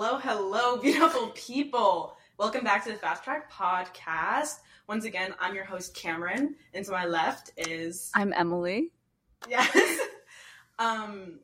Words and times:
Hello, 0.00 0.16
hello, 0.16 0.76
beautiful 0.80 1.32
people. 1.34 2.16
Welcome 2.38 2.62
back 2.62 2.84
to 2.84 2.92
the 2.92 2.98
Fast 2.98 3.24
Track 3.24 3.50
Podcast. 3.50 4.60
Once 4.88 5.04
again, 5.04 5.34
I'm 5.40 5.56
your 5.56 5.64
host, 5.64 5.92
Cameron, 5.96 6.54
and 6.72 6.84
to 6.84 6.92
my 6.92 7.04
left 7.04 7.50
is. 7.56 8.12
I'm 8.14 8.32
Emilie. 8.32 8.92
Yes. 9.48 9.76
um, 10.78 11.40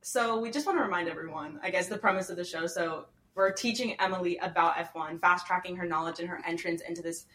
so 0.00 0.38
we 0.38 0.52
just 0.52 0.64
want 0.64 0.78
to 0.78 0.84
remind 0.84 1.08
everyone, 1.08 1.58
I 1.60 1.70
guess, 1.70 1.88
the 1.88 1.98
premise 1.98 2.30
of 2.30 2.36
the 2.36 2.44
show. 2.44 2.68
So 2.68 3.06
we're 3.34 3.50
teaching 3.50 3.96
Emilie 3.98 4.38
about 4.42 4.76
F1, 4.76 5.20
fast 5.20 5.48
tracking 5.48 5.74
her 5.74 5.84
knowledge 5.84 6.20
and 6.20 6.28
her 6.28 6.40
entrance 6.46 6.82
into 6.82 7.02
this 7.02 7.26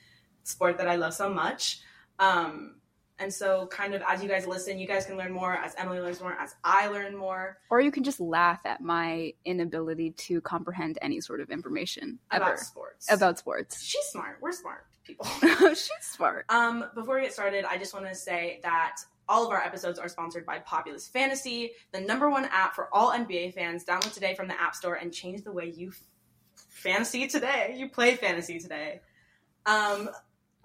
sport 0.44 0.78
that 0.78 0.88
I 0.88 0.96
love 0.96 1.14
so 1.14 1.30
much. 1.30 1.82
Um, 2.20 2.76
and 3.24 3.34
so, 3.34 3.68
kind 3.68 3.96
of 3.96 4.04
as 4.08 4.22
you 4.22 4.30
guys 4.30 4.46
listen, 4.46 4.78
you 4.78 4.86
guys 4.86 5.06
can 5.06 5.18
learn 5.18 5.32
more 5.32 5.54
as 5.54 5.74
Emilie 5.78 6.02
learns 6.02 6.22
more, 6.22 6.34
as 6.34 6.56
I 6.64 6.88
learn 6.88 7.16
more. 7.16 7.58
Or 7.70 7.80
you 7.82 7.90
can 7.90 8.04
just 8.04 8.20
laugh 8.20 8.60
at 8.66 8.82
my 8.82 9.34
inability 9.46 10.12
to 10.12 10.42
comprehend 10.42 11.00
any 11.02 11.22
sort 11.22 11.40
of 11.40 11.50
information 11.50 12.20
about 12.32 12.50
ever. 12.50 12.58
sports. 12.58 13.12
About 13.12 13.40
sports. 13.40 13.82
She's 13.82 14.06
smart. 14.06 14.38
We're 14.42 14.52
smart 14.52 14.86
people. 15.04 15.26
She's 15.70 15.90
smart. 16.02 16.46
Um, 16.50 16.86
before 16.96 17.16
we 17.16 17.22
get 17.22 17.34
started, 17.34 17.66
I 17.66 17.78
just 17.78 17.94
want 17.94 18.08
to 18.08 18.16
say 18.16 18.60
that 18.64 18.98
all 19.30 19.46
of 19.46 19.52
our 19.52 19.62
episodes 19.62 20.00
are 20.00 20.10
sponsored 20.10 20.46
by 20.46 20.60
Populous 20.60 21.08
Fantasy, 21.08 21.72
the 21.92 22.02
number 22.02 22.30
one 22.30 22.46
app 22.46 22.76
for 22.76 22.94
all 22.94 23.12
NBA 23.12 23.54
fans. 23.54 23.86
Download 23.86 24.14
today 24.14 24.36
from 24.36 24.48
the 24.48 24.60
App 24.62 24.76
Store 24.76 24.96
and 24.96 25.14
change 25.14 25.44
the 25.44 25.52
way 25.52 25.72
you 25.76 25.90
f- 25.90 26.04
fantasy 26.56 27.28
today. 27.28 27.76
You 27.78 27.90
play 27.90 28.16
fantasy 28.16 28.60
today. 28.60 29.02
Um, 29.66 30.10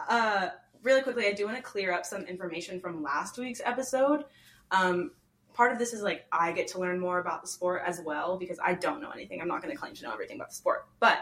uh, 0.08 0.48
really 0.82 1.02
quickly, 1.02 1.26
I 1.26 1.32
do 1.32 1.44
want 1.44 1.56
to 1.56 1.62
clear 1.62 1.92
up 1.92 2.04
some 2.04 2.22
information 2.22 2.80
from 2.80 3.02
last 3.02 3.38
week's 3.38 3.60
episode. 3.64 4.24
Um, 4.70 5.12
part 5.54 5.72
of 5.72 5.78
this 5.78 5.92
is 5.92 6.02
like 6.02 6.26
I 6.30 6.52
get 6.52 6.68
to 6.68 6.78
learn 6.78 7.00
more 7.00 7.18
about 7.18 7.42
the 7.42 7.48
sport 7.48 7.82
as 7.84 8.00
well 8.00 8.38
because 8.38 8.58
I 8.62 8.74
don't 8.74 9.02
know 9.02 9.10
anything. 9.10 9.40
I'm 9.40 9.48
not 9.48 9.62
going 9.62 9.74
to 9.74 9.78
claim 9.78 9.94
to 9.94 10.04
know 10.04 10.12
everything 10.12 10.36
about 10.36 10.50
the 10.50 10.54
sport. 10.54 10.86
But 11.00 11.18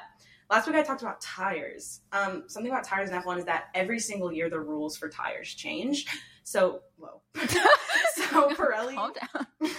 last 0.51 0.67
week 0.67 0.77
I 0.77 0.83
talked 0.83 1.03
about 1.03 1.21
tires. 1.21 2.01
Um, 2.13 2.45
something 2.47 2.71
about 2.71 2.85
tires 2.85 3.11
in 3.11 3.21
F1 3.21 3.39
is 3.39 3.45
that 3.47 3.69
every 3.75 3.99
single 3.99 4.33
year 4.33 4.51
the 4.51 4.61
rules 4.61 4.97
for 4.97 5.09
tires 5.09 5.55
change. 5.55 6.07
So, 6.45 6.81
whoa. 6.97 7.23
so 7.37 8.51
Pirelli. 8.51 8.95
Calm 8.95 9.13
down. 9.13 9.47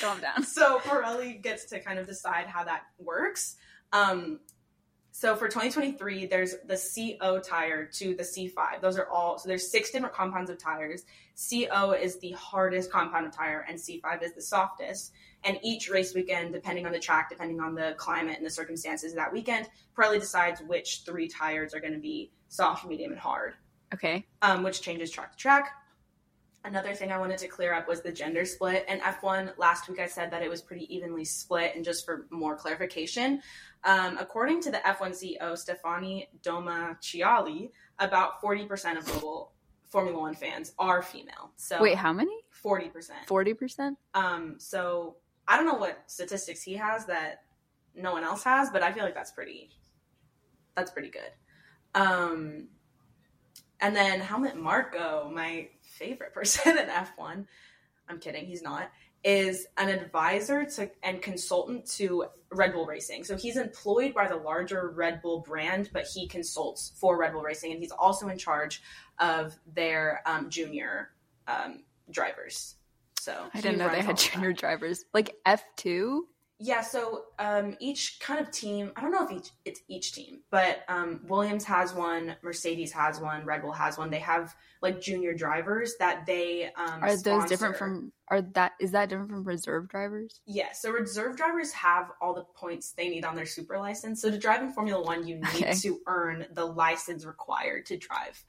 Calm 0.00 0.20
down. 0.20 0.42
So 0.44 0.78
Pirelli 0.80 1.42
gets 1.42 1.64
to 1.66 1.80
kind 1.80 1.98
of 1.98 2.06
decide 2.06 2.46
how 2.46 2.64
that 2.64 2.82
works. 2.98 3.56
Um, 3.92 4.40
so 5.20 5.36
for 5.36 5.48
2023, 5.48 6.24
there's 6.24 6.54
the 6.64 6.72
C0 6.72 7.46
tire 7.46 7.84
to 7.84 8.14
the 8.14 8.22
C5. 8.22 8.80
Those 8.80 8.96
are 8.96 9.06
all, 9.06 9.36
so 9.36 9.50
there's 9.50 9.70
six 9.70 9.90
different 9.90 10.14
compounds 10.14 10.48
of 10.48 10.56
tires. 10.56 11.04
C0 11.36 12.00
is 12.00 12.18
the 12.20 12.30
hardest 12.30 12.90
compound 12.90 13.26
of 13.26 13.32
tire, 13.36 13.66
and 13.68 13.78
C5 13.78 14.22
is 14.22 14.32
the 14.32 14.40
softest. 14.40 15.12
And 15.44 15.58
each 15.62 15.90
race 15.90 16.14
weekend, 16.14 16.54
depending 16.54 16.86
on 16.86 16.92
the 16.92 16.98
track, 16.98 17.28
depending 17.28 17.60
on 17.60 17.74
the 17.74 17.94
climate 17.98 18.38
and 18.38 18.46
the 18.46 18.50
circumstances 18.50 19.12
of 19.12 19.16
that 19.16 19.30
weekend, 19.30 19.68
Pirelli 19.94 20.20
decides 20.20 20.62
which 20.62 21.02
three 21.04 21.28
tires 21.28 21.74
are 21.74 21.80
going 21.80 21.92
to 21.92 22.00
be 22.00 22.32
soft, 22.48 22.86
medium, 22.86 23.12
and 23.12 23.20
hard, 23.20 23.52
Okay. 23.92 24.24
um, 24.40 24.62
which 24.62 24.80
changes 24.80 25.10
track 25.10 25.32
to 25.32 25.36
track. 25.36 25.68
Another 26.64 26.94
thing 26.94 27.10
I 27.10 27.18
wanted 27.18 27.38
to 27.38 27.48
clear 27.48 27.72
up 27.72 27.88
was 27.88 28.02
the 28.02 28.12
gender 28.12 28.44
split 28.44 28.84
in 28.88 29.00
F1. 29.00 29.56
Last 29.56 29.88
week 29.88 29.98
I 29.98 30.06
said 30.06 30.30
that 30.30 30.42
it 30.42 30.50
was 30.50 30.60
pretty 30.60 30.94
evenly 30.94 31.24
split, 31.24 31.74
and 31.74 31.84
just 31.84 32.04
for 32.04 32.26
more 32.30 32.54
clarification, 32.54 33.40
um, 33.84 34.18
according 34.18 34.60
to 34.62 34.70
the 34.70 34.78
F1 34.78 35.12
CEO 35.12 35.56
Stefano 35.56 36.22
Domenicali, 36.42 37.70
about 37.98 38.42
40% 38.42 38.98
of 38.98 39.06
global 39.06 39.52
Formula 39.88 40.18
One 40.18 40.34
fans 40.34 40.72
are 40.78 41.02
female. 41.02 41.50
So 41.56 41.80
Wait, 41.80 41.96
how 41.96 42.12
many? 42.12 42.44
40%. 42.64 43.10
40%? 43.26 43.96
Um, 44.14 44.54
so 44.58 45.16
I 45.48 45.56
don't 45.56 45.66
know 45.66 45.74
what 45.74 46.04
statistics 46.06 46.62
he 46.62 46.74
has 46.74 47.06
that 47.06 47.42
no 47.94 48.12
one 48.12 48.22
else 48.22 48.44
has, 48.44 48.70
but 48.70 48.82
I 48.82 48.92
feel 48.92 49.02
like 49.02 49.14
that's 49.14 49.32
pretty 49.32 49.70
that's 50.76 50.90
pretty 50.90 51.10
good. 51.10 51.32
Um, 51.94 52.68
and 53.80 53.94
then 53.94 54.20
Helmut 54.20 54.56
Marko, 54.56 55.30
my 55.32 55.68
favorite 55.82 56.32
person 56.34 56.78
in 56.78 56.86
F1, 56.86 57.46
I'm 58.08 58.18
kidding, 58.18 58.46
he's 58.46 58.62
not, 58.62 58.90
is 59.22 59.66
an 59.76 59.88
advisor 59.88 60.64
to 60.64 60.90
and 61.02 61.20
consultant 61.20 61.86
to 61.92 62.24
Red 62.52 62.72
Bull 62.72 62.86
Racing. 62.86 63.24
So 63.24 63.36
he's 63.36 63.56
employed 63.56 64.14
by 64.14 64.26
the 64.26 64.36
larger 64.36 64.90
Red 64.90 65.22
Bull 65.22 65.40
brand, 65.40 65.90
but 65.92 66.06
he 66.12 66.26
consults 66.26 66.92
for 66.96 67.18
Red 67.18 67.32
Bull 67.32 67.42
Racing, 67.42 67.72
and 67.72 67.80
he's 67.80 67.92
also 67.92 68.28
in 68.28 68.38
charge 68.38 68.82
of 69.18 69.58
their 69.74 70.22
um, 70.26 70.48
junior 70.50 71.10
um, 71.46 71.84
drivers. 72.10 72.76
So 73.20 73.48
I 73.52 73.60
didn't 73.60 73.78
know 73.78 73.88
they 73.90 74.00
had 74.00 74.12
of 74.12 74.16
that. 74.16 74.30
junior 74.32 74.52
drivers. 74.54 75.04
Like 75.12 75.36
F2? 75.46 76.20
Yeah, 76.62 76.82
so 76.82 77.24
um, 77.38 77.74
each 77.80 78.20
kind 78.20 78.38
of 78.38 78.50
team, 78.50 78.92
I 78.94 79.00
don't 79.00 79.12
know 79.12 79.24
if 79.24 79.32
each 79.32 79.48
it's 79.64 79.80
each 79.88 80.12
team, 80.12 80.40
but 80.50 80.84
um, 80.88 81.20
Williams 81.26 81.64
has 81.64 81.94
one, 81.94 82.36
Mercedes 82.42 82.92
has 82.92 83.18
one, 83.18 83.46
Red 83.46 83.62
Bull 83.62 83.72
has 83.72 83.96
one. 83.96 84.10
They 84.10 84.18
have 84.18 84.54
like 84.82 85.00
junior 85.00 85.32
drivers 85.32 85.94
that 86.00 86.26
they 86.26 86.70
um, 86.76 87.02
Are 87.02 87.16
those 87.16 87.46
different 87.46 87.76
from 87.76 88.12
are 88.28 88.42
that 88.42 88.72
is 88.78 88.90
that 88.90 89.08
different 89.08 89.30
from 89.30 89.44
reserve 89.44 89.88
drivers? 89.88 90.42
Yeah, 90.44 90.72
so 90.72 90.90
reserve 90.90 91.38
drivers 91.38 91.72
have 91.72 92.10
all 92.20 92.34
the 92.34 92.44
points 92.54 92.92
they 92.92 93.08
need 93.08 93.24
on 93.24 93.36
their 93.36 93.46
super 93.46 93.78
license. 93.78 94.20
So 94.20 94.30
to 94.30 94.36
drive 94.38 94.60
in 94.62 94.70
Formula 94.70 95.02
One, 95.02 95.26
you 95.26 95.36
need 95.36 95.62
Okay. 95.62 95.72
to 95.76 96.00
earn 96.06 96.44
the 96.52 96.66
license 96.66 97.24
required 97.24 97.86
to 97.86 97.96
drive 97.96 98.44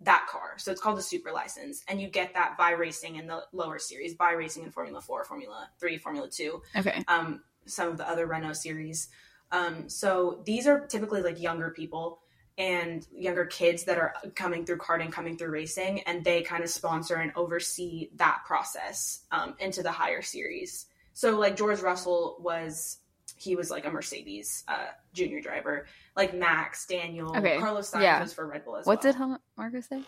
that 0.00 0.26
car. 0.28 0.58
So 0.58 0.70
it's 0.70 0.82
called 0.82 0.98
a 0.98 1.02
super 1.02 1.32
license, 1.32 1.82
and 1.88 1.98
you 1.98 2.08
get 2.10 2.34
that 2.34 2.58
by 2.58 2.72
racing 2.72 3.16
in 3.16 3.26
the 3.26 3.44
lower 3.52 3.78
series, 3.78 4.14
by 4.14 4.32
racing 4.32 4.64
in 4.64 4.70
Formula 4.70 5.00
Four, 5.00 5.24
Formula 5.24 5.70
Three, 5.80 5.96
Formula 5.96 6.28
Two. 6.28 6.60
Okay. 6.76 7.02
um, 7.08 7.40
some 7.66 7.88
of 7.88 7.96
the 7.98 8.08
other 8.08 8.26
Renault 8.26 8.54
series. 8.54 9.08
Um, 9.52 9.88
so 9.88 10.42
these 10.44 10.66
are 10.66 10.86
typically 10.86 11.22
like 11.22 11.40
younger 11.40 11.70
people 11.70 12.20
and 12.56 13.06
younger 13.12 13.44
kids 13.46 13.84
that 13.84 13.98
are 13.98 14.14
coming 14.34 14.64
through 14.64 14.78
karting, 14.78 15.10
coming 15.10 15.36
through 15.36 15.50
racing, 15.50 16.00
and 16.02 16.24
they 16.24 16.42
kind 16.42 16.62
of 16.62 16.70
sponsor 16.70 17.16
and 17.16 17.32
oversee 17.36 18.10
that 18.16 18.42
process 18.46 19.20
um, 19.32 19.54
into 19.58 19.82
the 19.82 19.90
higher 19.90 20.22
series. 20.22 20.86
So 21.14 21.38
like 21.38 21.56
George 21.56 21.80
Russell 21.80 22.36
was, 22.40 22.98
he 23.36 23.56
was 23.56 23.70
like 23.70 23.84
a 23.86 23.90
Mercedes 23.90 24.62
uh, 24.68 24.86
junior 25.12 25.40
driver. 25.40 25.86
Like 26.16 26.32
Max, 26.32 26.86
Daniel, 26.86 27.36
Okay, 27.36 27.58
Carlos 27.58 27.90
Sainz 27.90 28.02
yeah. 28.02 28.22
was 28.22 28.32
for 28.32 28.46
Red 28.46 28.64
Bull 28.64 28.76
as 28.76 28.86
What 28.86 29.02
well. 29.02 29.12
did 29.12 29.18
Helmut 29.18 29.40
Marko 29.56 29.80
say? 29.80 30.02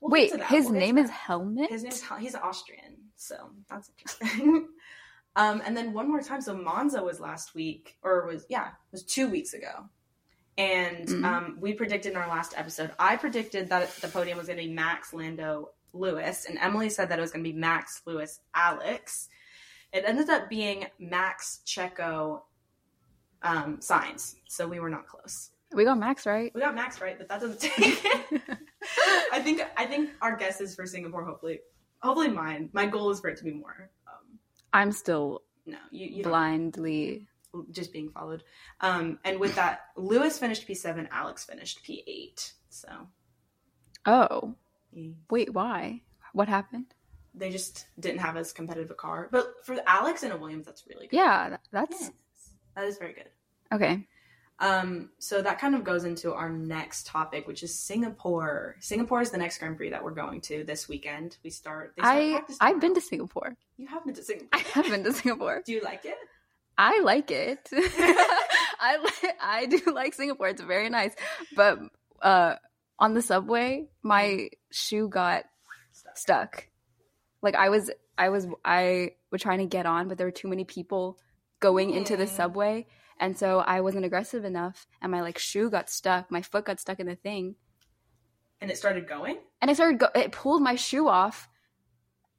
We'll 0.00 0.10
Wait, 0.10 0.32
his 0.46 0.64
We'll 0.64 0.72
name 0.74 0.98
is. 0.98 1.08
Helmet? 1.10 1.70
His 1.70 1.84
name's 1.84 2.00
Hel- 2.00 2.18
he's 2.18 2.34
Austrian, 2.34 2.96
so 3.14 3.36
that's 3.70 3.88
interesting. 4.20 4.68
um, 5.36 5.62
and 5.64 5.76
then 5.76 5.92
one 5.92 6.08
more 6.08 6.20
time, 6.20 6.40
so 6.40 6.54
Monza 6.54 7.02
was 7.02 7.20
last 7.20 7.54
week, 7.54 7.96
or 8.02 8.26
was 8.26 8.44
yeah, 8.48 8.68
it 8.68 8.92
was 8.92 9.02
two 9.04 9.28
weeks 9.28 9.54
ago, 9.54 9.88
and 10.58 11.08
Mhm. 11.08 11.24
um, 11.24 11.56
we 11.60 11.72
predicted 11.72 12.12
in 12.12 12.18
our 12.18 12.28
last 12.28 12.54
episode. 12.56 12.92
I 12.98 13.16
predicted 13.16 13.68
that 13.70 13.90
the 13.96 14.08
podium 14.08 14.38
was 14.38 14.46
going 14.48 14.58
to 14.58 14.64
be 14.66 14.72
Max, 14.72 15.12
Lando, 15.14 15.70
Lewis, 15.92 16.44
and 16.46 16.58
Emilie 16.58 16.90
said 16.90 17.08
that 17.10 17.18
it 17.18 17.22
was 17.22 17.30
going 17.32 17.44
to 17.44 17.50
be 17.50 17.56
Max, 17.58 18.02
Lewis, 18.06 18.40
Alex. 18.54 19.28
It 19.92 20.04
ended 20.06 20.30
up 20.30 20.48
being 20.48 20.86
Max, 20.98 21.60
Checo, 21.66 22.42
um, 23.42 23.78
Sainz. 23.78 24.36
So 24.48 24.66
we 24.68 24.80
were 24.80 24.88
not 24.90 25.06
close. 25.06 25.50
We 25.74 25.84
got 25.84 25.98
Max 25.98 26.26
right. 26.26 26.52
We 26.54 26.60
got 26.60 26.74
Max 26.74 27.00
right, 27.00 27.16
but 27.18 27.28
that 27.28 27.40
doesn't 27.40 27.60
take 27.60 28.00
it. 28.04 28.42
I 29.32 29.40
think 29.40 29.62
I 29.76 29.86
think 29.86 30.10
our 30.20 30.36
guess 30.36 30.60
is 30.60 30.74
for 30.74 30.84
Singapore. 30.86 31.24
Hopefully, 31.24 31.60
hopefully 32.02 32.28
mine. 32.28 32.68
My 32.72 32.84
goal 32.86 33.10
is 33.10 33.20
for 33.20 33.28
it 33.30 33.38
to 33.38 33.44
be 33.44 33.52
more. 33.52 33.90
I'm 34.72 34.92
still 34.92 35.42
no, 35.66 35.78
you, 35.90 36.06
you 36.06 36.22
blindly 36.22 37.26
just 37.70 37.92
being 37.92 38.08
followed. 38.10 38.42
Um, 38.80 39.18
and 39.24 39.38
with 39.38 39.54
that, 39.56 39.82
Lewis 39.96 40.38
finished 40.38 40.66
P 40.66 40.74
seven. 40.74 41.08
Alex 41.12 41.44
finished 41.44 41.82
P 41.82 42.02
eight. 42.06 42.52
So 42.70 42.88
Oh. 44.06 44.54
Wait, 45.30 45.52
why? 45.54 46.02
What 46.32 46.48
happened? 46.48 46.86
they 47.34 47.48
just 47.48 47.86
didn't 47.98 48.18
have 48.20 48.36
as 48.36 48.52
competitive 48.52 48.90
a 48.90 48.94
car. 48.94 49.28
But 49.32 49.54
for 49.64 49.74
Alex 49.86 50.22
and 50.22 50.34
a 50.34 50.36
Williams, 50.36 50.66
that's 50.66 50.86
really 50.86 51.06
good. 51.06 51.16
Yeah, 51.16 51.56
that's 51.70 51.98
Yes, 52.02 52.10
that 52.76 52.84
is 52.84 52.98
very 52.98 53.14
good. 53.14 53.30
okay. 53.72 54.06
Um, 54.62 55.10
so 55.18 55.42
that 55.42 55.58
kind 55.58 55.74
of 55.74 55.82
goes 55.82 56.04
into 56.04 56.32
our 56.32 56.48
next 56.48 57.04
topic, 57.04 57.48
which 57.48 57.64
is 57.64 57.74
Singapore. 57.74 58.76
Singapore 58.78 59.20
is 59.20 59.32
the 59.32 59.36
next 59.36 59.58
Grand 59.58 59.76
Prix 59.76 59.90
that 59.90 60.04
we're 60.04 60.12
going 60.12 60.40
to 60.42 60.62
this 60.62 60.88
weekend. 60.88 61.36
We 61.42 61.50
start. 61.50 61.94
Start 61.98 62.08
I 62.08 62.40
I've 62.60 62.80
been 62.80 62.94
to 62.94 63.00
Singapore. 63.00 63.56
You 63.76 63.88
have 63.88 64.04
been 64.04 64.14
to 64.14 64.22
Singapore. 64.22 64.48
I 64.52 64.58
have 64.58 64.88
been 64.88 65.02
to 65.02 65.12
Singapore. 65.12 65.62
Do 65.66 65.72
you 65.72 65.80
like 65.82 66.04
it? 66.04 66.16
I 66.78 67.00
like 67.00 67.32
it. 67.32 67.68
I 67.72 68.98
li- 69.02 69.30
I 69.40 69.66
do 69.66 69.80
like 69.92 70.14
Singapore. 70.14 70.46
It's 70.46 70.62
very 70.62 70.88
nice. 70.88 71.12
But 71.56 71.80
uh 72.22 72.54
on 73.00 73.14
the 73.14 73.22
subway, 73.22 73.88
my 74.04 74.48
shoe 74.70 75.08
got 75.08 75.42
stuck. 76.14 76.68
Like 77.42 77.56
I 77.56 77.68
was 77.68 77.90
I 78.16 78.28
was 78.28 78.46
I 78.64 79.14
was 79.32 79.42
trying 79.42 79.58
to 79.58 79.66
get 79.66 79.86
on, 79.86 80.06
but 80.06 80.18
there 80.18 80.26
were 80.28 80.30
too 80.30 80.46
many 80.46 80.62
people 80.62 81.18
going 81.58 81.90
into 81.90 82.16
the 82.16 82.28
subway. 82.28 82.86
And 83.18 83.36
so 83.38 83.60
I 83.60 83.80
wasn't 83.80 84.04
aggressive 84.04 84.44
enough 84.44 84.86
and 85.00 85.12
my 85.12 85.20
like 85.20 85.38
shoe 85.38 85.70
got 85.70 85.88
stuck. 85.90 86.30
My 86.30 86.42
foot 86.42 86.64
got 86.64 86.80
stuck 86.80 86.98
in 87.00 87.06
the 87.06 87.14
thing. 87.16 87.54
And 88.60 88.70
it 88.70 88.76
started 88.76 89.08
going. 89.08 89.38
And 89.60 89.70
I 89.70 89.74
started 89.74 89.98
go 89.98 90.08
it 90.14 90.32
pulled 90.32 90.62
my 90.62 90.74
shoe 90.76 91.08
off. 91.08 91.48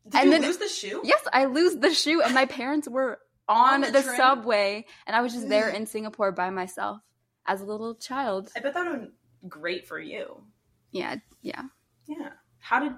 Did 0.06 0.16
And 0.16 0.26
you 0.26 0.32
then- 0.32 0.42
lose 0.42 0.58
the 0.58 0.68
shoe? 0.68 1.02
Yes, 1.04 1.22
I 1.32 1.46
lose 1.46 1.76
the 1.78 1.94
shoe 1.94 2.22
and 2.22 2.34
my 2.34 2.46
parents 2.46 2.88
were 2.90 3.20
on, 3.48 3.76
On 3.76 3.82
the 3.82 3.92
the, 3.92 4.02
subway, 4.02 4.86
and 5.06 5.16
I 5.16 5.22
was 5.22 5.34
just 5.34 5.50
there 5.50 5.70
in 5.78 5.86
Singapore 5.86 6.32
by 6.32 6.50
myself 6.50 7.00
as 7.46 7.62
a 7.62 7.66
little 7.66 7.96
child. 7.96 8.50
I 8.56 8.60
bet 8.62 8.74
that 8.74 8.90
would 8.90 9.02
be 9.42 9.48
great 9.50 9.86
for 9.88 10.00
you. 10.00 10.44
Yeah, 10.92 11.16
yeah. 11.42 11.64
Yeah. 12.08 12.30
How 12.60 12.80
did 12.80 12.94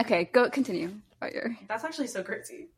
Okay, 0.00 0.30
go 0.32 0.48
continue 0.48 0.92
about 1.20 1.34
your. 1.34 1.56
that's 1.68 1.84
actually 1.84 2.06
so 2.06 2.22
crazy. 2.22 2.70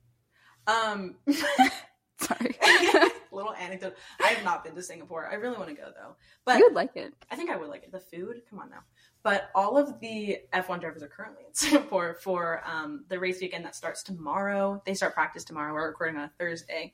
Um 0.67 1.15
Sorry, 2.25 2.57
little 3.33 3.53
anecdote. 3.61 3.97
I 4.23 4.29
have 4.29 4.45
not 4.45 4.65
been 4.65 4.75
to 4.75 4.83
Singapore. 4.83 5.29
I 5.31 5.35
really 5.35 5.57
want 5.57 5.69
to 5.69 5.75
go 5.75 5.91
though. 5.95 6.17
But 6.45 6.59
you 6.59 6.65
would 6.65 6.75
like 6.75 6.97
it. 6.97 7.13
I 7.31 7.37
think 7.37 7.51
I 7.51 7.57
would 7.57 7.69
like 7.69 7.83
it. 7.83 7.93
The 7.93 8.01
food, 8.01 8.43
come 8.49 8.61
on 8.61 8.71
now. 8.71 8.81
But 9.23 9.51
all 9.55 9.77
of 9.77 10.01
the 10.01 10.39
F1 10.53 10.81
drivers 10.81 11.03
are 11.03 11.09
currently 11.09 11.43
in 11.47 11.55
Singapore 11.55 12.15
for 12.15 12.63
um, 12.67 13.05
the 13.09 13.19
race 13.19 13.41
weekend 13.41 13.65
that 13.65 13.75
starts 13.75 14.03
tomorrow. 14.03 14.83
They 14.87 14.95
start 14.95 15.15
practice 15.15 15.45
tomorrow. 15.45 15.73
We're 15.75 15.89
recording 15.89 16.17
on 16.17 16.25
a 16.25 16.33
Thursday. 16.39 16.93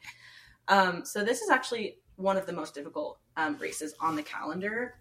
Um, 0.68 1.04
so 1.04 1.24
this 1.24 1.42
is 1.42 1.50
actually 1.50 1.98
one 2.16 2.36
of 2.36 2.46
the 2.46 2.52
most 2.52 2.74
difficult 2.74 3.18
um, 3.36 3.56
races 3.58 3.94
on 4.00 4.16
the 4.16 4.22
calendar 4.22 4.94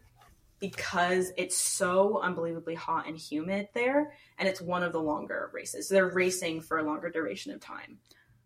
because 0.60 1.32
it's 1.38 1.56
so 1.56 2.20
unbelievably 2.22 2.76
hot 2.76 3.08
and 3.08 3.18
humid 3.18 3.70
there, 3.74 4.14
and 4.38 4.48
it's 4.48 4.62
one 4.62 4.84
of 4.84 4.92
the 4.92 5.02
longer 5.02 5.50
races. 5.54 5.88
So 5.88 5.94
they're 5.94 6.10
racing 6.10 6.62
for 6.62 6.80
a 6.80 6.84
longer 6.84 7.10
duration 7.10 7.54
of 7.54 7.62
time. 7.62 7.98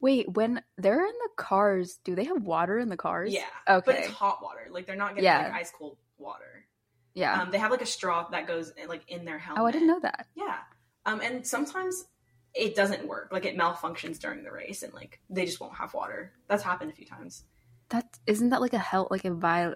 Wait, 0.03 0.29
when 0.33 0.61
they're 0.77 0.99
in 1.05 1.13
the 1.23 1.29
cars, 1.37 1.97
do 2.03 2.13
they 2.13 2.25
have 2.25 2.43
water 2.43 2.77
in 2.77 2.89
the 2.89 2.97
cars? 2.97 3.31
Yeah, 3.33 3.45
Okay. 3.67 3.83
but 3.85 3.95
it's 3.95 4.09
hot 4.09 4.43
water. 4.43 4.67
Like 4.69 4.85
they're 4.85 4.97
not 4.97 5.11
getting 5.15 5.23
Yeah. 5.23 5.43
like 5.43 5.53
ice 5.53 5.71
cold 5.71 5.97
water. 6.17 6.65
yeah. 7.13 7.41
Um, 7.41 7.51
they 7.51 7.57
have 7.57 7.71
like 7.71 7.81
a 7.81 7.85
straw 7.85 8.27
that 8.31 8.45
goes 8.45 8.73
like 8.87 9.03
in 9.09 9.23
their 9.23 9.37
helmet. 9.39 9.61
oh, 9.63 9.65
I 9.65 9.71
didn't 9.71 9.87
know 9.87 9.99
that. 10.01 10.27
Yeah. 10.35 10.57
Um, 11.05 11.21
and 11.21 11.47
sometimes 11.47 12.05
it 12.53 12.75
doesn't 12.75 13.07
work. 13.07 13.29
Like 13.31 13.45
it 13.45 13.55
malfunctions 13.57 14.19
during 14.19 14.43
the 14.43 14.51
race, 14.51 14.83
and 14.83 14.93
like 14.93 15.19
they 15.29 15.45
just 15.45 15.59
won't 15.61 15.75
have 15.75 15.93
water. 15.93 16.33
That's 16.49 16.63
happened 16.63 16.91
a 16.91 16.95
few 16.95 17.05
times. 17.05 17.45
That 17.89 18.19
isn't 18.27 18.49
that 18.49 18.59
like 18.61 18.73
a 18.73 18.79
hell 18.79 19.07
like 19.09 19.23
a 19.25 19.33
viol. 19.33 19.75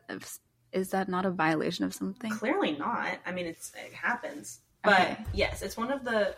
Is 0.74 0.90
that 0.90 1.08
not 1.08 1.26
a 1.26 1.32
violation 1.32 1.86
of 1.86 1.94
something? 1.94 2.32
Clearly 2.32 2.74
not. 2.74 3.20
I 3.26 3.32
mean, 3.32 3.46
it's 3.46 3.72
it 3.76 3.94
happens. 3.94 4.60
But 4.84 5.00
Okay. 5.00 5.18
yes, 5.34 5.62
it's 5.62 5.78
one 5.78 5.92
of 5.92 6.04
the. 6.04 6.36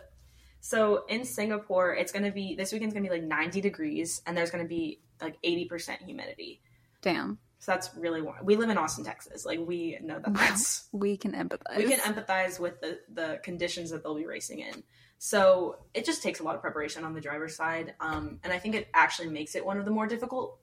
So 0.60 1.04
in 1.06 1.24
Singapore, 1.24 1.94
it's 1.94 2.12
going 2.12 2.24
to 2.24 2.30
be 2.30 2.54
this 2.54 2.72
weekend's 2.72 2.94
going 2.94 3.04
to 3.04 3.10
be 3.10 3.16
like 3.16 3.26
90 3.26 3.60
degrees, 3.60 4.22
and 4.26 4.36
there's 4.36 4.50
going 4.50 4.64
to 4.64 4.68
be 4.68 5.00
like 5.20 5.40
80% 5.42 5.98
humidity. 6.04 6.60
Damn, 7.02 7.38
So 7.58 7.72
that's 7.72 7.90
really 7.96 8.20
warm. 8.20 8.44
We 8.44 8.56
live 8.56 8.68
in 8.68 8.76
Austin, 8.76 9.04
Texas. 9.04 9.46
Like 9.46 9.58
we 9.58 9.98
know 10.02 10.18
that 10.18 10.34
that's 10.34 10.88
we 10.92 11.16
can 11.16 11.32
empathize. 11.32 11.76
we 11.76 11.88
can 11.88 12.00
empathize 12.00 12.60
with 12.60 12.80
the 12.80 13.00
the 13.12 13.40
conditions 13.42 13.90
that 13.90 14.02
they'll 14.02 14.14
be 14.14 14.26
racing 14.26 14.60
in. 14.60 14.82
So 15.18 15.78
it 15.94 16.04
just 16.04 16.22
takes 16.22 16.40
a 16.40 16.42
lot 16.42 16.54
of 16.54 16.62
preparation 16.62 17.04
on 17.04 17.14
the 17.14 17.20
driver's 17.20 17.56
side, 17.56 17.94
um, 18.00 18.38
and 18.42 18.52
I 18.52 18.58
think 18.58 18.74
it 18.74 18.88
actually 18.94 19.28
makes 19.28 19.54
it 19.54 19.64
one 19.64 19.78
of 19.78 19.84
the 19.84 19.90
more 19.90 20.06
difficult, 20.06 20.58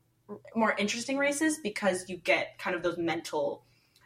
more 0.55 0.75
interesting 0.77 1.17
races 1.17 1.59
because 1.61 2.09
you 2.09 2.17
get 2.17 2.57
kind 2.57 2.75
of 2.75 2.81
those 2.81 2.97
mental 2.97 3.65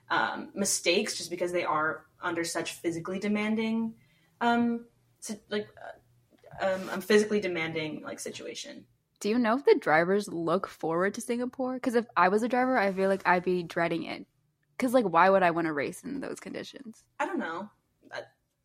um, 0.09 0.49
mistakes 0.53 1.17
just 1.17 1.29
because 1.29 1.53
they 1.53 1.63
are 1.63 2.05
under 2.21 2.43
such 2.43 2.73
physically 2.73 3.17
demanding, 3.17 3.93
um, 4.41 4.85
like 5.50 5.68
uh, 6.62 6.65
um, 6.65 6.89
a 6.89 7.01
physically 7.01 7.39
demanding 7.39 8.01
like 8.03 8.19
situation. 8.19 8.85
Do 9.19 9.29
you 9.29 9.38
know 9.38 9.56
if 9.57 9.65
the 9.65 9.77
drivers 9.79 10.27
look 10.27 10.68
forward 10.68 11.13
to 11.15 11.21
Singapore? 11.21 11.75
Because 11.75 11.95
if 11.95 12.06
I 12.18 12.29
was 12.29 12.41
a 12.44 12.47
driver, 12.47 12.77
I 12.77 12.91
feel 12.91 13.07
like 13.09 13.21
I'd 13.27 13.44
be 13.44 13.62
dreading 13.63 14.03
it. 14.03 14.25
Because 14.77 14.94
like, 14.94 15.06
why 15.06 15.29
would 15.29 15.44
I 15.44 15.51
want 15.51 15.68
to 15.68 15.73
race 15.73 16.03
in 16.03 16.21
those 16.21 16.39
conditions? 16.39 17.03
I 17.19 17.25
don't 17.27 17.39
know. 17.39 17.69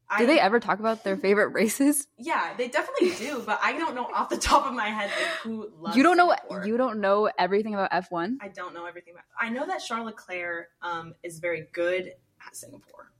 I- 0.08 0.20
Do 0.20 0.26
they 0.26 0.38
ever 0.38 0.61
talk 0.61 0.79
about 0.79 1.03
their 1.03 1.17
favorite 1.17 1.49
races? 1.49 2.06
Yeah, 2.17 2.55
they 2.56 2.69
definitely 2.69 3.11
do, 3.19 3.43
but 3.44 3.59
I 3.62 3.76
don't 3.76 3.94
know 3.97 4.05
off 4.14 4.29
the 4.29 4.37
top 4.37 4.64
of 4.64 4.73
my 4.73 4.87
head 4.87 5.11
like, 5.11 5.31
who 5.43 5.69
loves. 5.81 5.97
you 5.97 6.05
don't 6.05 6.17
know. 6.17 6.29
Singapore. 6.29 6.64
You 6.64 6.76
don't 6.76 7.00
know 7.00 7.29
everything 7.37 7.75
about 7.75 7.88
F 7.93 8.11
one. 8.11 8.38
I 8.41 8.49
don't 8.49 8.73
know 8.73 8.87
everything 8.87 9.14
about. 9.14 9.25
I 9.38 9.49
know 9.50 9.67
that 9.67 9.79
Charles 9.79 10.06
Leclerc 10.06 10.69
um, 10.81 11.14
is 11.25 11.41
very 11.41 11.67
good 11.73 12.12
at 12.47 12.55
Singapore. 12.56 13.11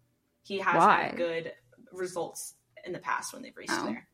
He 0.43 0.59
has 0.61 0.77
Why? 0.77 1.03
had 1.09 1.17
good 1.17 1.53
results 1.93 2.55
in 2.87 2.93
the 2.93 2.99
past 2.99 3.33
when 3.33 3.43
they've 3.43 3.57
raced 3.57 3.73
Oh. 3.75 3.87
there. 3.87 4.09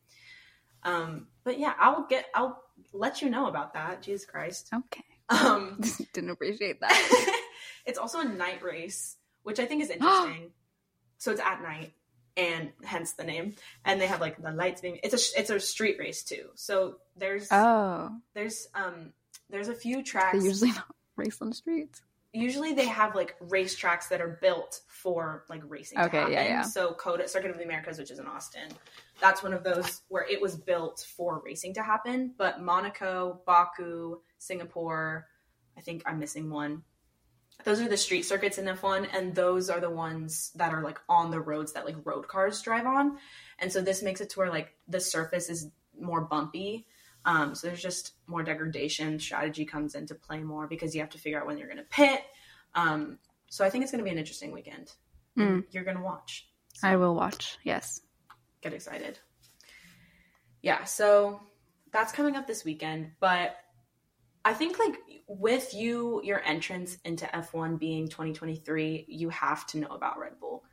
Um, 0.83 1.27
but 1.43 1.59
yeah, 1.59 1.73
I'll 1.79 2.05
get. 2.07 2.25
I'll 2.35 2.61
let 2.91 3.21
you 3.21 3.29
know 3.29 3.47
about 3.47 3.73
that. 3.73 4.01
Jesus 4.01 4.25
Christ. 4.25 4.69
Okay, 4.73 5.03
Um, 5.29 5.79
didn't 6.13 6.31
appreciate 6.31 6.81
that. 6.81 7.41
it's 7.85 7.97
also 7.97 8.19
a 8.19 8.25
night 8.25 8.61
race, 8.63 9.15
which 9.43 9.59
I 9.59 9.65
think 9.65 9.81
is 9.81 9.89
interesting. 9.91 10.51
so 11.17 11.31
it's 11.31 11.39
at 11.39 11.61
night, 11.61 11.93
and 12.35 12.71
hence 12.83 13.13
the 13.13 13.23
name. 13.23 13.55
And 13.85 14.01
they 14.01 14.07
have 14.07 14.19
like 14.19 14.41
the 14.41 14.51
lights 14.51 14.81
being. 14.81 14.99
It's 15.03 15.13
a 15.35 15.39
it's 15.39 15.49
a 15.49 15.59
street 15.59 15.97
race 15.99 16.23
too. 16.23 16.49
So 16.55 16.97
there's 17.15 17.47
Oh, 17.51 18.09
there's 18.33 18.67
um 18.75 19.13
there's 19.49 19.69
a 19.69 19.75
few 19.75 19.97
they 19.97 20.03
tracks. 20.03 20.43
usually 20.43 20.71
not 20.75 20.93
race 21.15 21.37
on 21.41 21.49
the 21.49 21.55
streets. 21.55 22.01
Usually 22.33 22.73
they 22.73 22.87
have 22.87 23.15
like 23.15 23.37
racetracks 23.39 24.09
that 24.09 24.19
are 24.19 24.39
built 24.41 24.81
for 24.87 25.45
like 25.49 25.61
racing. 25.67 25.99
to 25.99 26.05
Okay, 26.05 26.31
yeah, 26.31 26.43
yeah. 26.43 26.61
So 26.63 26.93
COTA 26.93 27.27
Circuit 27.27 27.51
of 27.51 27.57
the 27.57 27.63
Americas, 27.63 27.99
which 27.99 28.09
is 28.09 28.19
in 28.19 28.25
Austin, 28.25 28.69
that's 29.21 29.43
one 29.43 29.53
of 29.53 29.63
those 29.63 30.01
where 30.09 30.25
it 30.27 30.41
was 30.41 30.55
built 30.55 31.05
for 31.15 31.41
racing 31.45 31.75
to 31.75 31.83
happen. 31.83 32.33
But 32.37 32.61
Monaco, 32.61 33.41
Baku, 33.45 34.17
Singapore, 34.39 35.27
I 35.77 35.81
think 35.81 36.03
I'm 36.05 36.19
missing 36.19 36.49
one. 36.49 36.83
Those 37.63 37.79
are 37.79 37.87
the 37.87 37.97
street 37.97 38.23
circuits 38.23 38.57
in 38.57 38.65
F1, 38.65 39.07
and 39.13 39.33
those 39.33 39.69
are 39.69 39.79
the 39.79 39.89
ones 39.89 40.51
that 40.55 40.73
are 40.73 40.81
like 40.81 40.99
on 41.07 41.31
the 41.31 41.39
roads 41.39 41.73
that 41.73 41.85
like 41.85 41.95
road 42.03 42.27
cars 42.27 42.61
drive 42.61 42.85
on. 42.85 43.17
And 43.59 43.71
so 43.71 43.81
this 43.81 44.01
makes 44.01 44.21
it 44.21 44.31
to 44.31 44.39
where 44.39 44.49
like 44.49 44.73
the 44.87 44.99
surface 44.99 45.49
is 45.49 45.69
more 45.99 46.21
bumpy. 46.21 46.87
Um, 47.25 47.55
so 47.55 47.67
there's 47.67 47.81
just 47.81 48.13
more 48.27 48.43
degradation. 48.43 49.19
Strategy 49.19 49.65
comes 49.65 49.95
into 49.95 50.15
play 50.15 50.39
more 50.39 50.67
because 50.67 50.93
you 50.93 51.01
have 51.01 51.09
to 51.11 51.17
figure 51.17 51.39
out 51.39 51.47
when 51.47 51.57
you're 51.57 51.67
going 51.67 51.77
to 51.77 51.83
pit. 51.83 52.21
Um, 52.75 53.19
so 53.49 53.63
I 53.63 53.69
think 53.69 53.83
it's 53.83 53.91
going 53.91 53.99
to 53.99 54.05
be 54.05 54.11
an 54.11 54.17
interesting 54.17 54.51
weekend. 54.51 54.91
Mm. 55.37 55.63
You're 55.71 55.83
going 55.83 55.97
to 55.97 56.03
watch. 56.03 56.47
I 56.81 56.95
will 56.95 57.15
watch. 57.15 57.57
Yes. 57.63 58.01
Get 58.61 58.73
excited. 58.73 59.19
Yeah, 60.61 60.83
so 60.85 61.41
that's 61.91 62.11
coming 62.11 62.35
up 62.35 62.47
this 62.47 62.65
weekend. 62.65 63.11
But 63.19 63.55
I 64.45 64.53
think 64.53 64.79
like 64.79 64.95
with 65.27 65.73
you, 65.73 66.21
your 66.23 66.41
entrance 66.43 66.97
into 67.05 67.25
F1 67.25 67.79
being 67.79 68.07
2023, 68.07 69.05
you 69.07 69.29
have 69.29 69.65
to 69.67 69.79
know 69.79 69.87
about 69.87 70.19
Red 70.19 70.39
Bull. 70.39 70.63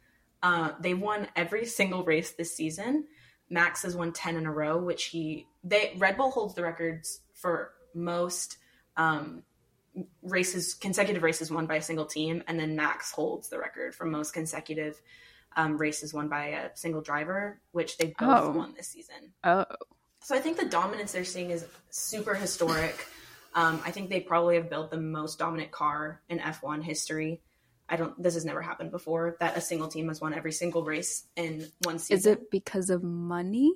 Uh, 0.43 0.73
they 0.81 0.94
won 0.94 1.29
every 1.37 1.67
single 1.67 2.03
race 2.05 2.32
this 2.32 2.56
season. 2.56 3.06
Max 3.50 3.82
has 3.82 3.97
won 3.97 4.12
10 4.12 4.37
in 4.37 4.47
a 4.47 4.52
row, 4.52 4.79
which 4.79 5.06
he 5.06 5.47
they 5.64 5.94
Red 5.99 6.17
Bull 6.17 6.31
holds 6.31 6.55
the 6.55 6.62
records 6.62 7.20
for 7.35 7.73
most 7.94 8.56
um, 8.97 9.43
races 10.23 10.75
consecutive 10.75 11.23
races 11.23 11.50
won 11.50 11.67
by 11.67 11.76
a 11.76 11.82
single 11.82 12.06
team, 12.06 12.43
and 12.47 12.58
then 12.58 12.76
Max 12.76 13.11
holds 13.12 13.48
the 13.48 13.58
record 13.58 13.94
for 13.94 14.05
most 14.06 14.32
consecutive 14.32 15.01
um, 15.56 15.77
races 15.79 16.15
won 16.15 16.29
by 16.29 16.46
a 16.46 16.70
single 16.74 17.01
driver, 17.01 17.60
which 17.72 17.98
they 17.98 18.15
both 18.19 18.44
Oh. 18.44 18.51
won 18.53 18.72
this 18.77 18.89
season. 18.89 19.32
Oh, 19.43 19.65
So 20.22 20.36
I 20.36 20.39
think 20.39 20.58
the 20.58 20.67
dominance 20.67 21.13
they're 21.13 21.24
seeing 21.24 21.51
is 21.51 21.67
super 21.91 22.34
historic. 22.34 23.05
Um, 23.55 23.81
I 23.84 23.91
think 23.91 24.10
they 24.10 24.20
probably 24.20 24.55
have 24.55 24.70
built 24.70 24.93
the 24.93 25.01
most 25.01 25.41
dominant 25.41 25.72
car 25.72 26.20
in 26.29 26.39
F1 26.39 26.84
history. 26.84 27.41
I 27.91 27.97
don't. 27.97 28.20
This 28.23 28.35
has 28.35 28.44
never 28.44 28.63
happened 28.63 28.93
before 28.93 29.37
that 29.41 29.56
a 29.56 29.61
single 29.61 29.89
team 29.89 30.09
has 30.09 30.20
won 30.20 30.32
every 30.32 30.53
single 30.53 30.85
race 30.85 31.27
in 31.35 31.67
one 31.82 31.99
season. 31.99 32.17
is 32.17 32.27
it 32.27 32.51
because 32.51 32.89
of 32.89 33.03
money? 33.03 33.75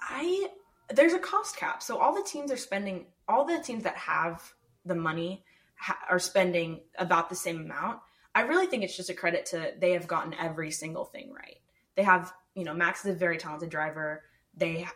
I 0.00 0.48
there's 0.92 1.12
a 1.12 1.18
cost 1.18 1.56
cap, 1.56 1.82
so 1.82 1.98
all 1.98 2.14
the 2.14 2.26
teams 2.26 2.50
are 2.50 2.56
spending. 2.56 3.06
All 3.28 3.44
the 3.44 3.58
teams 3.58 3.84
that 3.84 3.96
have 3.96 4.42
the 4.86 4.94
money 4.94 5.44
ha- 5.76 5.98
are 6.08 6.18
spending 6.18 6.80
about 6.98 7.28
the 7.28 7.36
same 7.36 7.60
amount. 7.60 8.00
I 8.34 8.42
really 8.42 8.66
think 8.66 8.82
it's 8.82 8.96
just 8.96 9.10
a 9.10 9.14
credit 9.14 9.46
to 9.46 9.74
they 9.78 9.92
have 9.92 10.08
gotten 10.08 10.34
every 10.34 10.70
single 10.70 11.04
thing 11.04 11.30
right. 11.30 11.58
They 11.94 12.02
have, 12.02 12.32
you 12.54 12.64
know, 12.64 12.74
Max 12.74 13.04
is 13.04 13.14
a 13.14 13.18
very 13.18 13.36
talented 13.36 13.68
driver. 13.68 14.24
They 14.56 14.86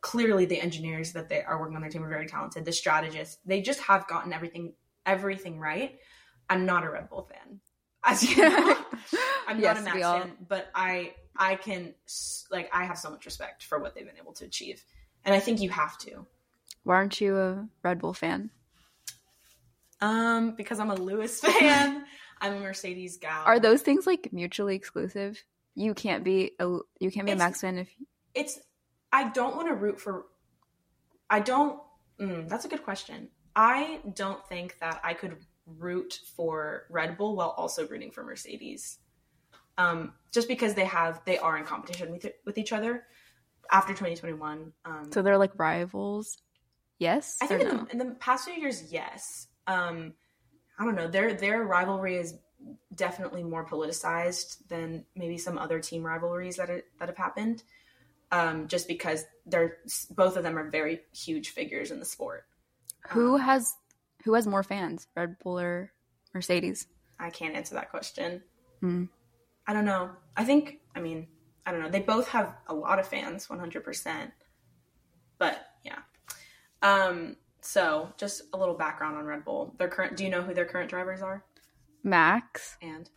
clearly 0.00 0.46
the 0.46 0.60
engineers 0.60 1.12
that 1.12 1.28
they 1.28 1.42
are 1.42 1.60
working 1.60 1.76
on 1.76 1.82
their 1.82 1.90
team 1.90 2.02
are 2.02 2.08
very 2.08 2.26
talented. 2.26 2.64
The 2.64 2.72
strategists, 2.72 3.38
they 3.44 3.60
just 3.60 3.80
have 3.80 4.08
gotten 4.08 4.32
everything 4.32 4.72
everything 5.04 5.58
right. 5.58 5.98
I'm 6.52 6.66
not 6.66 6.84
a 6.84 6.90
Red 6.90 7.08
Bull 7.08 7.22
fan, 7.30 7.60
as 8.04 8.22
you 8.28 8.36
know. 8.48 8.76
I'm 9.48 9.60
Yes, 9.60 9.76
not 9.76 9.78
a 9.78 9.84
Max 9.94 10.04
all- 10.06 10.20
fan, 10.20 10.32
but 10.48 10.70
I 10.74 11.14
I 11.36 11.56
can 11.56 11.94
like 12.50 12.68
I 12.72 12.84
have 12.84 12.98
so 12.98 13.10
much 13.10 13.24
respect 13.26 13.64
for 13.64 13.78
what 13.78 13.94
they've 13.94 14.06
been 14.06 14.18
able 14.20 14.32
to 14.34 14.44
achieve, 14.44 14.84
and 15.24 15.34
I 15.34 15.40
think 15.40 15.60
you 15.60 15.70
have 15.70 15.96
to. 15.98 16.26
Why 16.84 16.96
aren't 16.96 17.20
you 17.20 17.36
a 17.38 17.68
Red 17.82 18.00
Bull 18.00 18.12
fan? 18.14 18.50
Um, 20.00 20.54
because 20.56 20.80
I'm 20.80 20.90
a 20.90 20.94
Lewis 20.96 21.40
fan, 21.60 22.04
I'm 22.40 22.54
a 22.54 22.60
Mercedes 22.60 23.18
gal. 23.18 23.44
Are 23.46 23.60
those 23.60 23.82
things 23.82 24.06
like 24.06 24.32
mutually 24.32 24.74
exclusive? 24.74 25.42
You 25.74 25.94
can't 25.94 26.24
be 26.24 26.52
a 26.58 26.66
you 27.00 27.10
can't 27.10 27.26
be 27.26 27.32
a 27.32 27.36
Max 27.36 27.60
fan 27.60 27.78
if 27.78 27.88
It's 28.34 28.58
I 29.12 29.30
don't 29.30 29.56
want 29.56 29.68
to 29.68 29.74
root 29.74 30.00
for. 30.00 30.26
I 31.30 31.40
don't. 31.40 31.80
Mm, 32.20 32.48
that's 32.48 32.64
a 32.64 32.68
good 32.68 32.82
question. 32.84 33.28
I 33.56 34.00
don't 34.14 34.44
think 34.48 34.78
that 34.80 35.00
I 35.04 35.14
could 35.14 35.36
root 35.66 36.18
for 36.36 36.84
Red 36.90 37.16
Bull 37.16 37.36
while 37.36 37.54
also 37.56 37.86
rooting 37.86 38.10
for 38.10 38.24
Mercedes. 38.24 38.98
Um, 39.78 40.12
just 40.32 40.48
because 40.48 40.74
they 40.74 40.84
have 40.84 41.22
they 41.24 41.38
are 41.38 41.56
in 41.56 41.64
competition 41.64 42.12
with 42.12 42.26
with 42.44 42.58
each 42.58 42.72
other 42.72 43.04
after 43.70 43.92
2021. 43.92 44.72
Um, 44.84 45.10
so 45.12 45.22
they're 45.22 45.38
like 45.38 45.58
rivals. 45.58 46.38
Yes. 46.98 47.38
I 47.42 47.46
think 47.46 47.62
in, 47.62 47.68
no? 47.68 47.84
the, 47.84 47.90
in 47.90 47.98
the 47.98 48.14
past 48.16 48.44
few 48.44 48.54
years, 48.54 48.92
yes. 48.92 49.48
Um, 49.66 50.12
I 50.78 50.84
don't 50.84 50.94
know. 50.94 51.08
Their 51.08 51.34
their 51.34 51.64
rivalry 51.64 52.16
is 52.16 52.34
definitely 52.94 53.42
more 53.42 53.66
politicized 53.66 54.58
than 54.68 55.04
maybe 55.16 55.38
some 55.38 55.58
other 55.58 55.80
team 55.80 56.04
rivalries 56.04 56.56
that 56.56 56.70
are, 56.70 56.82
that 56.98 57.08
have 57.08 57.16
happened. 57.16 57.62
Um, 58.30 58.66
just 58.66 58.88
because 58.88 59.24
they're 59.46 59.78
both 60.10 60.36
of 60.36 60.42
them 60.42 60.56
are 60.56 60.70
very 60.70 61.00
huge 61.14 61.50
figures 61.50 61.90
in 61.90 61.98
the 61.98 62.04
sport. 62.04 62.44
Who 63.10 63.34
Um, 63.34 63.40
has 63.40 63.74
who 64.24 64.34
has 64.34 64.46
more 64.46 64.62
fans, 64.62 65.06
Red 65.16 65.36
Bull 65.42 65.58
or 65.58 65.92
Mercedes? 66.34 66.86
I 67.18 67.30
can't 67.30 67.54
answer 67.54 67.74
that 67.74 67.90
question. 67.90 68.42
Hmm. 68.80 69.04
I 69.66 69.72
don't 69.72 69.84
know. 69.84 70.10
I 70.36 70.44
think. 70.44 70.80
I 70.94 71.00
mean, 71.00 71.28
I 71.64 71.70
don't 71.72 71.80
know. 71.80 71.88
They 71.88 72.00
both 72.00 72.28
have 72.28 72.54
a 72.66 72.74
lot 72.74 72.98
of 72.98 73.06
fans, 73.06 73.48
one 73.48 73.58
hundred 73.58 73.84
percent. 73.84 74.32
But 75.38 75.64
yeah. 75.84 75.98
Um. 76.82 77.36
So, 77.64 78.12
just 78.16 78.42
a 78.52 78.58
little 78.58 78.74
background 78.74 79.16
on 79.16 79.24
Red 79.24 79.44
Bull. 79.44 79.74
Their 79.78 79.88
current. 79.88 80.16
Do 80.16 80.24
you 80.24 80.30
know 80.30 80.42
who 80.42 80.52
their 80.52 80.64
current 80.64 80.90
drivers 80.90 81.22
are? 81.22 81.44
Max. 82.02 82.76
And 82.82 83.08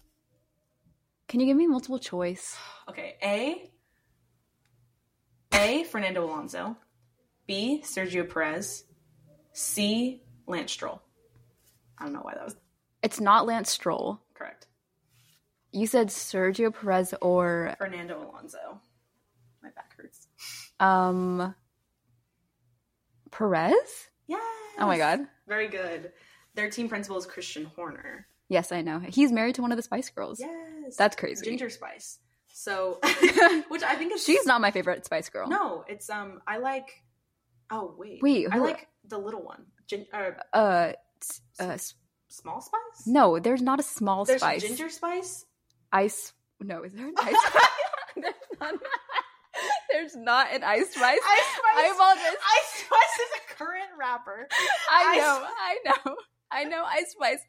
Can 1.27 1.39
you 1.39 1.47
give 1.47 1.57
me 1.57 1.65
multiple 1.65 1.97
choice? 1.99 2.55
okay, 2.89 3.15
A. 3.23 3.71
A. 5.53 5.83
Fernando 5.85 6.25
Alonso. 6.25 6.77
B. 7.47 7.81
Sergio 7.83 8.29
Perez. 8.29 8.83
C. 9.53 10.21
Lance 10.47 10.71
Stroll. 10.71 11.01
I 11.97 12.03
don't 12.03 12.13
know 12.13 12.21
why 12.21 12.33
that 12.35 12.43
was 12.45 12.55
It's 13.03 13.19
not 13.19 13.45
Lance 13.45 13.69
Stroll. 13.71 14.21
correct. 14.33 14.67
You 15.71 15.87
said 15.87 16.07
Sergio 16.07 16.73
Perez 16.73 17.13
or 17.21 17.75
Fernando 17.77 18.17
Alonso. 18.29 18.79
My 19.61 19.69
back 19.71 19.93
hurts. 19.97 20.27
um 20.79 21.53
Perez? 23.31 23.73
Yes. 24.27 24.41
Oh 24.79 24.87
my 24.87 24.97
god. 24.97 25.21
Very 25.47 25.67
good. 25.67 26.11
Their 26.55 26.69
team 26.69 26.87
principal 26.89 27.17
is 27.17 27.25
Christian 27.25 27.65
Horner. 27.65 28.27
Yes, 28.47 28.71
I 28.71 28.81
know. 28.81 28.99
He's 28.99 29.31
married 29.31 29.55
to 29.55 29.61
one 29.61 29.71
of 29.71 29.77
the 29.77 29.81
Spice 29.83 30.09
Girls. 30.09 30.39
Yes. 30.39 30.95
That's 30.95 31.15
crazy. 31.15 31.43
Ginger 31.45 31.69
Spice. 31.69 32.19
So, 32.53 32.99
which 33.67 33.83
I 33.83 33.95
think 33.95 34.13
is 34.13 34.23
She's 34.23 34.45
not 34.45 34.61
my 34.61 34.71
favorite 34.71 35.03
Spice 35.05 35.27
Girl. 35.29 35.47
No, 35.49 35.83
it's 35.89 36.09
um. 36.09 36.39
I 36.47 36.57
like. 36.57 36.87
Oh 37.69 37.95
wait. 37.97 38.21
Wait, 38.21 38.47
I 38.51 38.59
like 38.59 38.87
the 39.07 39.17
little 39.17 39.43
one. 39.43 39.65
Gin, 39.87 40.05
uh, 40.13 40.31
Uh, 40.53 40.91
uh 41.59 41.77
small 42.27 42.61
spice. 42.61 43.07
no, 43.07 43.39
there's 43.39 43.61
not 43.61 43.79
a 43.79 43.83
small 43.83 44.25
spice. 44.25 44.41
There's 44.41 44.41
spice. 44.41 44.61
ginger 44.63 44.89
spice. 44.89 45.45
Ice. 45.91 46.33
No, 46.59 46.83
is 46.83 46.93
there 46.93 47.07
an 47.07 47.13
ice? 47.19 47.35
there's, 48.15 48.33
not, 48.59 48.73
there's 49.91 50.15
not 50.15 50.47
an 50.53 50.63
ice 50.63 50.89
spice. 50.89 51.19
Ice 51.23 51.45
Spice. 51.57 51.75
I 51.75 51.91
apologize. 51.93 52.37
Ice 52.57 52.85
Spice 52.85 53.19
is 53.19 53.31
a 53.35 53.53
current 53.55 53.89
rapper. 53.99 54.47
I 54.89 55.17
know. 55.17 55.47
I 55.59 55.77
know. 55.85 56.15
I 56.55 56.63
know 56.63 56.83
Ice 56.85 57.11
Spice. 57.11 57.39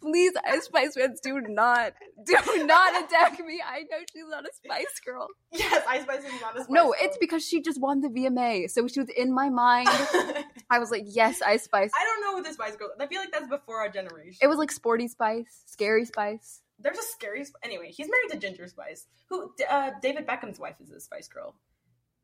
Please, 0.00 0.32
Ice 0.46 0.64
Spice 0.64 0.94
fans, 0.94 1.20
do 1.20 1.40
not, 1.40 1.94
do 2.26 2.36
not 2.66 3.04
attack 3.04 3.38
me. 3.44 3.60
I 3.66 3.80
know 3.90 3.98
she's 4.12 4.24
not 4.28 4.44
a 4.44 4.50
Spice 4.64 5.00
Girl. 5.04 5.26
Yes, 5.52 5.84
Ice 5.88 6.02
Spice 6.02 6.24
is 6.24 6.40
not 6.40 6.56
a 6.56 6.60
spice. 6.60 6.70
No, 6.70 6.84
girl. 6.86 6.94
it's 7.00 7.16
because 7.18 7.44
she 7.46 7.60
just 7.62 7.80
won 7.80 8.00
the 8.00 8.08
VMA, 8.08 8.70
so 8.70 8.86
she 8.88 9.00
was 9.00 9.08
in 9.16 9.32
my 9.34 9.48
mind. 9.48 9.88
I 10.70 10.78
was 10.78 10.90
like, 10.90 11.04
yes, 11.06 11.40
Ice 11.42 11.64
Spice. 11.64 11.90
I 11.98 12.04
don't 12.04 12.20
know 12.20 12.36
who 12.36 12.42
the 12.48 12.52
Spice 12.54 12.76
Girl. 12.76 12.90
I 13.00 13.06
feel 13.06 13.20
like 13.20 13.32
that's 13.32 13.48
before 13.48 13.78
our 13.80 13.88
generation. 13.88 14.38
It 14.42 14.46
was 14.48 14.58
like 14.58 14.70
Sporty 14.70 15.08
Spice, 15.08 15.62
Scary 15.66 16.04
Spice. 16.04 16.60
There's 16.78 16.98
a 16.98 17.02
scary. 17.02 17.44
Sp- 17.46 17.62
anyway, 17.62 17.90
he's 17.90 18.08
married 18.08 18.30
to 18.32 18.38
Ginger 18.38 18.66
Spice, 18.66 19.06
who 19.28 19.52
uh, 19.70 19.90
David 20.02 20.26
Beckham's 20.26 20.58
wife 20.58 20.76
is 20.82 20.90
a 20.90 21.00
Spice 21.00 21.28
Girl. 21.28 21.54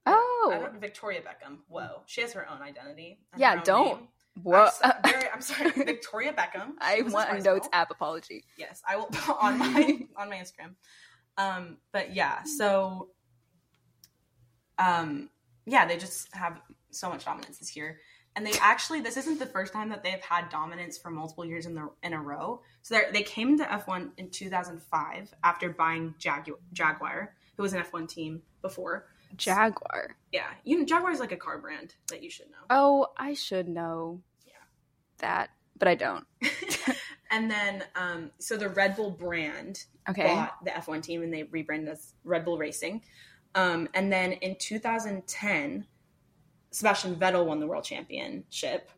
I 0.07 0.13
Oh, 0.15 0.59
don't, 0.63 0.81
Victoria 0.81 1.21
Beckham. 1.21 1.59
Whoa, 1.69 2.03
she 2.07 2.23
has 2.23 2.33
her 2.33 2.49
own 2.51 2.63
identity. 2.63 3.19
Yeah, 3.37 3.63
don't. 3.63 3.87
name. 3.87 4.09
Whoa! 4.43 4.67
I'm, 4.67 4.71
so, 4.71 4.93
very, 5.11 5.29
I'm 5.33 5.41
sorry, 5.41 5.71
Victoria 5.71 6.33
Beckham. 6.33 6.73
I 6.81 7.03
want 7.03 7.31
a 7.31 7.43
notes 7.43 7.69
app 7.73 7.91
apology. 7.91 8.45
Yes, 8.57 8.83
I 8.89 8.97
will 8.97 9.11
on 9.41 9.59
my 9.59 10.01
on 10.17 10.29
my 10.29 10.37
Instagram. 10.37 10.75
Um, 11.37 11.79
but 11.93 12.15
yeah, 12.15 12.43
so 12.45 13.11
um, 14.79 15.31
yeah, 15.67 15.87
they 15.87 15.97
just 15.97 16.35
have 16.35 16.61
so 16.91 17.09
much 17.09 17.25
dominance 17.25 17.59
this 17.59 17.77
year, 17.77 18.01
and 18.37 18.47
they 18.47 18.53
actually 18.61 19.01
this 19.01 19.17
isn't 19.17 19.39
the 19.39 19.47
first 19.47 19.73
time 19.73 19.89
that 19.91 20.03
they've 20.03 20.21
had 20.21 20.49
dominance 20.49 20.99
for 20.99 21.11
multiple 21.11 21.45
years 21.45 21.67
in 21.67 21.75
the 21.75 21.91
in 22.03 22.13
a 22.13 22.21
row. 22.21 22.63
So 22.83 22.95
they 22.95 23.13
they 23.13 23.23
came 23.23 23.59
to 23.59 23.65
F1 23.65 24.11
in 24.17 24.31
2005 24.31 25.35
after 25.45 25.71
buying 25.71 26.15
Jagu- 26.19 26.59
Jaguar, 26.73 27.35
who 27.57 27.63
was 27.63 27.73
an 27.73 27.83
F1 27.83 28.09
team 28.09 28.43
before. 28.63 29.07
Jaguar. 29.37 30.17
Yeah, 30.33 30.49
you 30.65 30.79
know, 30.79 30.85
Jaguar 30.85 31.13
is 31.13 31.21
like 31.21 31.33
a 31.33 31.37
car 31.37 31.59
brand 31.59 31.95
that 32.09 32.23
you 32.23 32.31
should 32.31 32.51
know. 32.51 32.65
Oh, 32.71 33.09
I 33.17 33.35
should 33.35 33.69
know. 33.69 34.23
That, 35.19 35.51
but 35.79 35.89
I 35.89 35.95
don't. 35.95 36.25
and 37.31 37.51
then, 37.51 37.85
um, 37.95 38.31
so 38.39 38.57
the 38.57 38.69
Red 38.69 38.97
Bull 38.97 39.11
brand 39.11 39.85
Okay. 40.09 40.23
bought 40.25 40.65
the 40.65 40.71
F1 40.71 41.03
team 41.03 41.23
and 41.23 41.33
they 41.33 41.43
rebranded 41.45 41.89
as 41.91 42.15
Red 42.25 42.45
Bull 42.45 42.57
Racing. 42.59 43.03
Um, 43.55 43.89
and 43.95 44.11
then 44.13 44.33
in 44.33 44.57
2010, 44.59 45.87
Sebastian 46.71 47.17
Vettel 47.17 47.47
won 47.47 47.61
the 47.61 47.67
world 47.67 47.85
championship. 47.85 48.91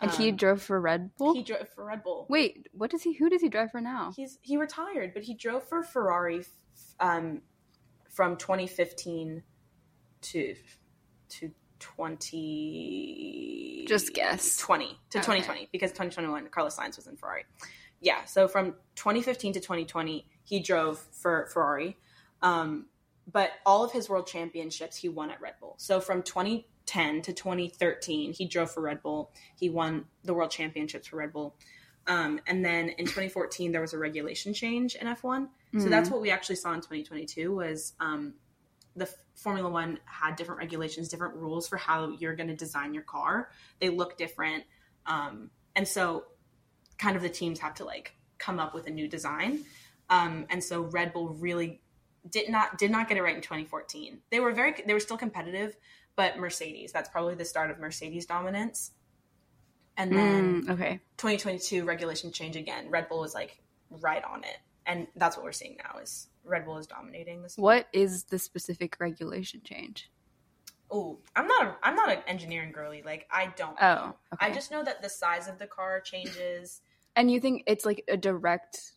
And 0.00 0.10
he 0.12 0.30
Um, 0.30 0.36
drove 0.36 0.62
for 0.62 0.80
Red 0.80 1.14
Bull. 1.16 1.34
he 1.34 1.42
drove 1.42 1.68
for 1.70 1.84
Red 1.84 2.02
Bull. 2.04 2.26
Wait, 2.28 2.68
what 2.72 2.90
does 2.90 3.02
he? 3.02 3.14
Who 3.14 3.28
does 3.28 3.40
he 3.42 3.48
drive 3.48 3.70
for 3.72 3.80
now? 3.80 4.12
He's 4.14 4.38
he 4.42 4.56
retired, 4.56 5.12
but 5.12 5.24
he 5.24 5.34
drove 5.34 5.64
for 5.68 5.82
Ferrari 5.82 6.40
f- 6.40 6.48
um, 7.00 7.42
from 8.08 8.36
2015 8.36 9.42
to 10.20 10.54
to 11.30 11.50
20 11.78 13.84
Just 13.88 14.12
guess. 14.14 14.56
20 14.58 14.86
to 15.10 15.18
Okay. 15.18 15.26
2020 15.26 15.68
because 15.72 15.90
2021 15.92 16.48
Carlos 16.50 16.76
Sainz 16.76 16.96
was 16.96 17.06
in 17.06 17.16
Ferrari. 17.16 17.44
Yeah, 18.00 18.24
so 18.26 18.46
from 18.48 18.74
2015 18.96 19.54
to 19.54 19.60
2020 19.60 20.26
he 20.44 20.60
drove 20.60 20.98
for 21.12 21.46
Ferrari. 21.52 21.96
Um, 22.42 22.86
but 23.30 23.50
all 23.66 23.84
of 23.84 23.92
his 23.92 24.08
world 24.08 24.26
championships 24.26 24.96
he 24.96 25.08
won 25.08 25.30
at 25.30 25.40
Red 25.40 25.54
Bull. 25.60 25.74
So 25.78 26.00
from 26.00 26.22
2010 26.22 27.22
to 27.22 27.32
2013 27.32 28.32
he 28.32 28.46
drove 28.46 28.70
for 28.70 28.80
Red 28.82 29.02
Bull. 29.02 29.32
He 29.56 29.68
won 29.68 30.06
the 30.24 30.34
world 30.34 30.50
championships 30.50 31.08
for 31.08 31.16
Red 31.16 31.32
Bull. 31.32 31.54
Um, 32.06 32.40
and 32.46 32.64
then 32.64 32.88
in 32.90 33.04
2014 33.04 33.72
there 33.72 33.80
was 33.82 33.92
a 33.92 33.98
regulation 33.98 34.54
change 34.54 34.94
in 34.94 35.06
F1. 35.06 35.48
So 35.74 35.80
Mhm. 35.86 35.90
that's 35.90 36.10
what 36.10 36.22
we 36.22 36.30
actually 36.30 36.56
saw 36.56 36.72
in 36.72 36.80
2022 36.80 37.54
was 37.54 37.92
um, 38.00 38.34
the 38.98 39.08
Formula 39.34 39.68
One 39.68 39.98
had 40.04 40.36
different 40.36 40.58
regulations, 40.58 41.08
different 41.08 41.36
rules 41.36 41.68
for 41.68 41.76
how 41.76 42.10
you're 42.10 42.34
going 42.36 42.48
to 42.48 42.56
design 42.56 42.94
your 42.94 43.04
car. 43.04 43.50
They 43.80 43.88
look 43.88 44.16
different, 44.18 44.64
um, 45.06 45.50
and 45.76 45.86
so 45.86 46.24
kind 46.98 47.16
of 47.16 47.22
the 47.22 47.28
teams 47.28 47.60
have 47.60 47.74
to 47.74 47.84
like 47.84 48.14
come 48.38 48.58
up 48.58 48.74
with 48.74 48.86
a 48.86 48.90
new 48.90 49.08
design. 49.08 49.64
Um, 50.10 50.46
and 50.50 50.62
so 50.62 50.82
Red 50.82 51.12
Bull 51.12 51.28
really 51.30 51.80
did 52.28 52.48
not 52.48 52.78
did 52.78 52.90
not 52.90 53.08
get 53.08 53.16
it 53.16 53.22
right 53.22 53.36
in 53.36 53.42
2014. 53.42 54.20
They 54.30 54.40
were 54.40 54.52
very 54.52 54.74
they 54.86 54.92
were 54.92 55.00
still 55.00 55.16
competitive, 55.16 55.76
but 56.16 56.38
Mercedes 56.38 56.92
that's 56.92 57.08
probably 57.08 57.34
the 57.34 57.44
start 57.44 57.70
of 57.70 57.78
Mercedes 57.78 58.26
dominance. 58.26 58.92
And 59.96 60.16
then 60.16 60.60
Mm, 60.64 60.70
okay. 60.70 61.00
2022 61.16 61.84
regulation 61.84 62.30
change 62.32 62.56
again. 62.56 62.90
Red 62.90 63.08
Bull 63.08 63.20
was 63.20 63.34
like 63.34 63.60
right 63.90 64.22
on 64.22 64.44
it, 64.44 64.56
and 64.88 65.06
that's 65.16 65.36
what 65.36 65.44
we're 65.44 65.52
seeing 65.52 65.76
now 65.84 66.00
is 66.00 66.28
Red 66.44 66.64
Bull 66.64 66.78
is 66.78 66.86
dominating 66.86 67.42
this. 67.42 67.56
What 67.56 67.86
is 67.92 68.24
the 68.24 68.38
specific 68.38 68.96
regulation 68.98 69.60
change? 69.62 70.10
Oh, 70.90 71.18
I'm 71.36 71.46
not 71.46 71.66
a 71.66 71.76
I'm 71.82 71.94
not 71.94 72.10
an 72.10 72.20
engineering 72.26 72.72
girly. 72.72 73.02
Like 73.04 73.28
I 73.30 73.52
don't. 73.54 73.76
Oh, 73.80 73.94
know. 73.94 74.16
okay. 74.34 74.46
I 74.46 74.50
just 74.50 74.70
know 74.70 74.82
that 74.82 75.02
the 75.02 75.10
size 75.10 75.46
of 75.46 75.58
the 75.58 75.66
car 75.66 76.00
changes. 76.00 76.80
And 77.14 77.30
you 77.30 77.38
think 77.40 77.64
it's 77.66 77.84
like 77.84 78.04
a 78.08 78.16
direct, 78.16 78.92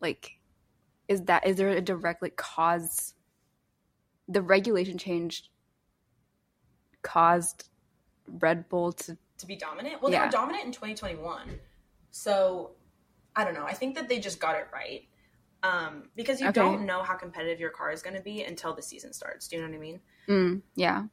like, 0.00 0.38
is 1.08 1.22
that 1.24 1.46
is 1.46 1.56
there 1.56 1.68
a 1.68 1.82
direct 1.82 2.22
like 2.22 2.36
cause? 2.36 3.14
The 4.30 4.42
regulation 4.42 4.98
change 4.98 5.50
caused 7.02 7.68
Red 8.26 8.68
Bull 8.70 8.92
to 8.92 9.18
to 9.38 9.46
be 9.46 9.56
dominant. 9.56 10.00
Well, 10.00 10.10
they 10.10 10.18
were 10.18 10.28
dominant 10.28 10.64
in 10.64 10.72
2021. 10.72 11.58
So 12.10 12.72
I 13.38 13.44
don't 13.44 13.54
know. 13.54 13.64
I 13.64 13.72
think 13.72 13.94
that 13.94 14.08
they 14.08 14.18
just 14.18 14.40
got 14.40 14.56
it 14.56 14.66
right. 14.72 15.08
Um, 15.62 16.10
because 16.16 16.40
you 16.40 16.48
Okay. 16.48 16.60
don't 16.60 16.84
know 16.86 17.02
how 17.02 17.14
competitive 17.14 17.60
your 17.60 17.70
car 17.70 17.90
is 17.92 18.02
going 18.02 18.14
to 18.16 18.22
be 18.22 18.42
until 18.42 18.74
the 18.74 18.82
season 18.82 19.12
starts. 19.12 19.46
Do 19.48 19.56
you 19.56 19.62
know 19.62 19.68
what 19.68 19.76
I 19.76 19.80
mean? 19.80 20.00
Mm, 20.28 20.62
yeah. 20.74 21.04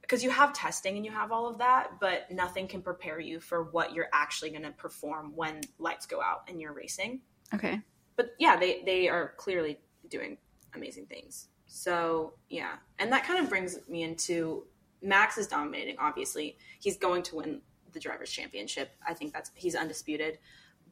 Because 0.00 0.24
you 0.24 0.30
have 0.30 0.52
testing 0.54 0.96
and 0.96 1.04
you 1.04 1.12
have 1.12 1.30
all 1.30 1.46
of 1.46 1.58
that, 1.58 2.00
but 2.00 2.30
nothing 2.30 2.68
can 2.68 2.82
prepare 2.82 3.20
you 3.20 3.38
for 3.40 3.64
what 3.64 3.94
you're 3.94 4.08
actually 4.12 4.50
going 4.50 4.62
to 4.62 4.72
perform 4.72 5.32
when 5.34 5.60
lights 5.78 6.06
go 6.06 6.20
out 6.22 6.42
and 6.48 6.60
you're 6.60 6.72
racing. 6.72 7.20
Okay. 7.54 7.80
But 8.16 8.30
yeah, 8.38 8.56
they 8.56 8.82
they 8.84 9.08
are 9.08 9.34
clearly 9.36 9.78
doing 10.08 10.38
amazing 10.74 11.06
things. 11.06 11.48
So 11.66 12.34
yeah, 12.48 12.76
and 12.98 13.12
that 13.12 13.24
kind 13.24 13.42
of 13.42 13.48
brings 13.48 13.78
me 13.88 14.02
into 14.02 14.66
Max 15.02 15.38
is 15.38 15.46
dominating. 15.46 15.96
Obviously, 15.98 16.56
he's 16.80 16.96
going 16.96 17.22
to 17.24 17.36
win 17.36 17.60
the 17.92 18.00
drivers' 18.00 18.30
championship. 18.30 18.90
I 19.06 19.14
think 19.14 19.32
that's 19.32 19.50
he's 19.54 19.74
undisputed. 19.74 20.38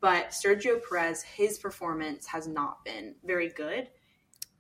But 0.03 0.31
Sergio 0.31 0.81
Perez, 0.87 1.23
his 1.23 1.59
performance 1.59 2.27
has 2.27 2.49
not 2.49 2.85
been 2.85 3.15
very 3.25 3.49
good. 3.49 3.89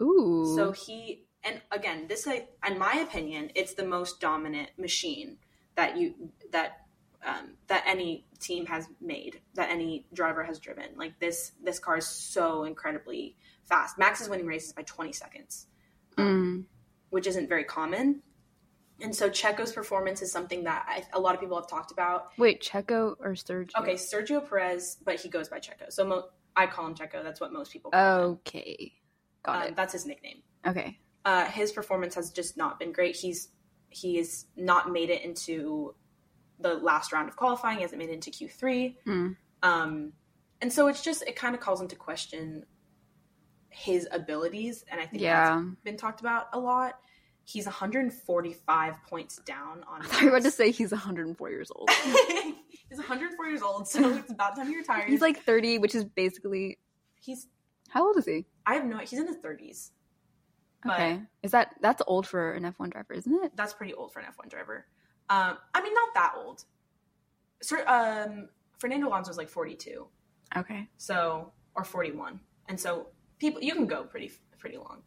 Ooh. 0.00 0.54
So 0.56 0.72
he 0.72 1.24
and 1.44 1.60
again, 1.72 2.06
this 2.08 2.26
I, 2.26 2.46
in 2.66 2.78
my 2.78 3.04
opinion, 3.06 3.50
it's 3.54 3.74
the 3.74 3.84
most 3.84 4.20
dominant 4.20 4.70
machine 4.78 5.38
that 5.74 5.96
you 5.96 6.14
that 6.52 6.82
um, 7.26 7.54
that 7.66 7.84
any 7.86 8.24
team 8.40 8.66
has 8.66 8.86
made, 9.00 9.40
that 9.54 9.70
any 9.70 10.06
driver 10.12 10.44
has 10.44 10.58
driven. 10.58 10.86
Like 10.96 11.18
this, 11.20 11.52
this 11.62 11.78
car 11.78 11.98
is 11.98 12.06
so 12.06 12.64
incredibly 12.64 13.36
fast. 13.64 13.98
Max 13.98 14.20
is 14.20 14.28
winning 14.28 14.46
races 14.46 14.72
by 14.72 14.82
20 14.82 15.12
seconds, 15.12 15.66
Mm. 16.16 16.64
which 17.10 17.26
isn't 17.26 17.48
very 17.48 17.64
common. 17.64 18.22
And 19.02 19.14
so 19.14 19.28
Checo's 19.28 19.72
performance 19.72 20.22
is 20.22 20.30
something 20.30 20.64
that 20.64 20.86
I, 20.88 21.04
a 21.12 21.20
lot 21.20 21.34
of 21.34 21.40
people 21.40 21.56
have 21.56 21.68
talked 21.68 21.90
about. 21.90 22.28
Wait, 22.38 22.62
Checo 22.62 23.16
or 23.18 23.32
Sergio? 23.32 23.70
Okay, 23.80 23.94
Sergio 23.94 24.48
Perez, 24.48 24.96
but 25.04 25.20
he 25.20 25.28
goes 25.28 25.48
by 25.48 25.58
Checo. 25.58 25.90
So 25.90 26.06
mo- 26.06 26.28
I 26.54 26.66
call 26.66 26.86
him 26.86 26.94
Checo. 26.94 27.22
That's 27.22 27.40
what 27.40 27.52
most 27.52 27.72
people 27.72 27.90
call 27.90 28.00
him. 28.24 28.30
Okay. 28.46 28.92
Got 29.42 29.56
Um, 29.56 29.68
it. 29.68 29.76
That's 29.76 29.92
his 29.92 30.06
nickname. 30.06 30.42
Okay. 30.66 30.98
uh, 31.24 31.46
his 31.46 31.72
performance 31.72 32.14
has 32.14 32.30
just 32.30 32.56
not 32.56 32.78
been 32.78 32.92
great. 32.92 33.16
He's 33.16 33.48
he's 33.90 34.46
not 34.56 34.90
made 34.90 35.10
it 35.10 35.22
into 35.22 35.94
the 36.60 36.74
last 36.74 37.12
round 37.12 37.28
of 37.28 37.36
qualifying. 37.36 37.76
He 37.78 37.82
hasn't 37.82 37.98
made 37.98 38.08
it 38.08 38.14
into 38.14 38.30
Q 38.30 38.48
three, 38.48 38.98
Mm. 39.06 39.36
um, 39.62 40.12
and 40.60 40.72
so 40.72 40.86
it's 40.88 41.02
just 41.02 41.22
it 41.22 41.34
kind 41.36 41.54
of 41.54 41.60
calls 41.60 41.80
into 41.80 41.96
question 41.96 42.64
his 43.70 44.06
abilities, 44.12 44.84
and 44.90 45.00
I 45.00 45.06
think 45.06 45.22
Yeah. 45.22 45.56
that's 45.60 45.80
been 45.82 45.96
talked 45.96 46.20
about 46.20 46.46
a 46.52 46.58
lot. 46.60 47.00
He's 47.44 47.64
145 47.66 49.02
points 49.08 49.36
down 49.44 49.84
on. 49.88 50.02
I 50.02 50.04
thought 50.06 50.20
you 50.22 50.26
were 50.30 50.36
about 50.36 50.44
to 50.44 50.50
say 50.50 50.70
he's 50.70 50.90
104 50.92 51.50
years 51.50 51.70
old. 51.74 51.90
he's 52.88 52.98
104 52.98 53.46
years 53.46 53.62
old, 53.62 53.88
so 53.88 54.16
it's 54.16 54.30
about 54.30 54.56
time 54.56 54.68
he 54.68 54.76
retires. 54.76 55.04
He's 55.10 55.20
like 55.20 55.42
30, 55.42 55.78
which 55.78 55.94
is 55.94 56.04
basically 56.04 56.78
he's. 57.20 57.48
how 57.90 58.06
old 58.06 58.16
is 58.16 58.26
he? 58.26 58.46
I 58.66 58.74
have 58.74 58.84
no. 58.84 58.98
He's 58.98 59.14
in 59.18 59.26
his 59.26 59.36
30s. 59.38 59.90
But- 60.84 60.92
Okay. 60.94 61.22
Is 61.42 61.52
that 61.52 61.74
that's 61.80 62.02
old 62.08 62.26
for 62.26 62.52
an 62.54 62.64
F1 62.64 62.90
driver, 62.90 63.14
isn't 63.14 63.44
it? 63.44 63.52
that's 63.56 63.72
pretty 63.72 63.94
old 63.94 64.12
for 64.12 64.18
an 64.20 64.26
F1 64.26 64.48
driver. 64.50 64.86
Um, 65.30 65.56
I 65.74 65.80
mean, 65.82 65.94
not 65.94 66.08
that 66.14 66.32
old. 66.36 66.64
Sir, 67.62 67.84
um, 67.86 68.48
Fernando 68.78 69.06
Alonso 69.08 69.30
was 69.30 69.36
like 69.38 69.48
42, 69.48 70.06
Okay. 70.56 70.88
so 70.96 71.52
or 71.76 71.84
41, 71.84 72.40
and 72.68 72.78
so 72.80 73.06
people 73.38 73.62
you 73.62 73.74
can 73.74 73.86
go 73.86 74.02
pretty 74.02 74.32
pretty 74.58 74.76
long. 74.76 75.02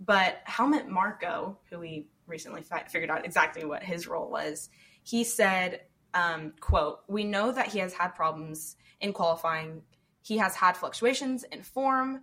But 0.00 0.40
Helmut 0.44 0.88
Marko, 0.88 1.58
who 1.70 1.78
we 1.78 2.08
recently 2.26 2.62
fi- 2.62 2.84
figured 2.88 3.10
out 3.10 3.24
exactly 3.24 3.64
what 3.64 3.82
his 3.82 4.06
role 4.06 4.30
was, 4.30 4.68
he 5.02 5.24
said, 5.24 5.82
um, 6.14 6.52
"quote 6.60 7.00
We 7.08 7.24
know 7.24 7.52
that 7.52 7.68
he 7.68 7.78
has 7.80 7.92
had 7.94 8.08
problems 8.08 8.76
in 9.00 9.12
qualifying. 9.12 9.82
He 10.22 10.38
has 10.38 10.54
had 10.56 10.76
fluctuations 10.76 11.44
in 11.44 11.62
form." 11.62 12.22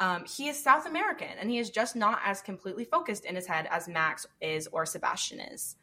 Um, 0.00 0.24
he 0.24 0.48
is 0.48 0.60
South 0.60 0.86
American 0.86 1.28
and 1.38 1.48
he 1.48 1.58
is 1.58 1.70
just 1.70 1.94
not 1.94 2.18
as 2.24 2.40
completely 2.42 2.84
focused 2.84 3.24
in 3.24 3.36
his 3.36 3.46
head 3.46 3.68
as 3.70 3.86
Max 3.86 4.26
is 4.40 4.66
or 4.72 4.84
Sebastian 4.84 5.38
is. 5.38 5.76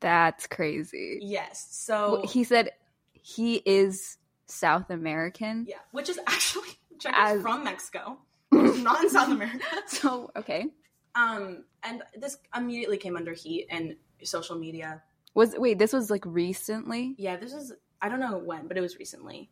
That's 0.00 0.46
crazy. 0.46 1.20
Yes. 1.22 1.66
So 1.70 2.22
He 2.26 2.44
said 2.44 2.70
he 3.12 3.62
is 3.64 4.18
South 4.46 4.90
American. 4.90 5.64
yeah, 5.68 5.76
which 5.92 6.10
is 6.10 6.18
actually 6.26 6.68
As- 7.06 7.40
from 7.40 7.64
Mexico, 7.64 8.18
not 8.62 9.02
in 9.02 9.10
South 9.10 9.28
America. 9.30 9.64
So, 9.86 10.30
okay. 10.36 10.66
Um, 11.14 11.64
and 11.82 12.02
this 12.16 12.38
immediately 12.56 12.96
came 12.96 13.16
under 13.16 13.32
heat 13.32 13.66
and 13.70 13.96
social 14.22 14.56
media. 14.56 15.02
Was 15.34 15.54
wait, 15.56 15.78
this 15.78 15.92
was 15.92 16.10
like 16.10 16.24
recently 16.26 17.14
Yeah, 17.18 17.36
this 17.36 17.52
is 17.52 17.72
I 18.02 18.08
don't 18.08 18.20
know 18.20 18.38
when, 18.38 18.66
but 18.68 18.76
it 18.76 18.80
was 18.80 18.96
recently. 18.98 19.50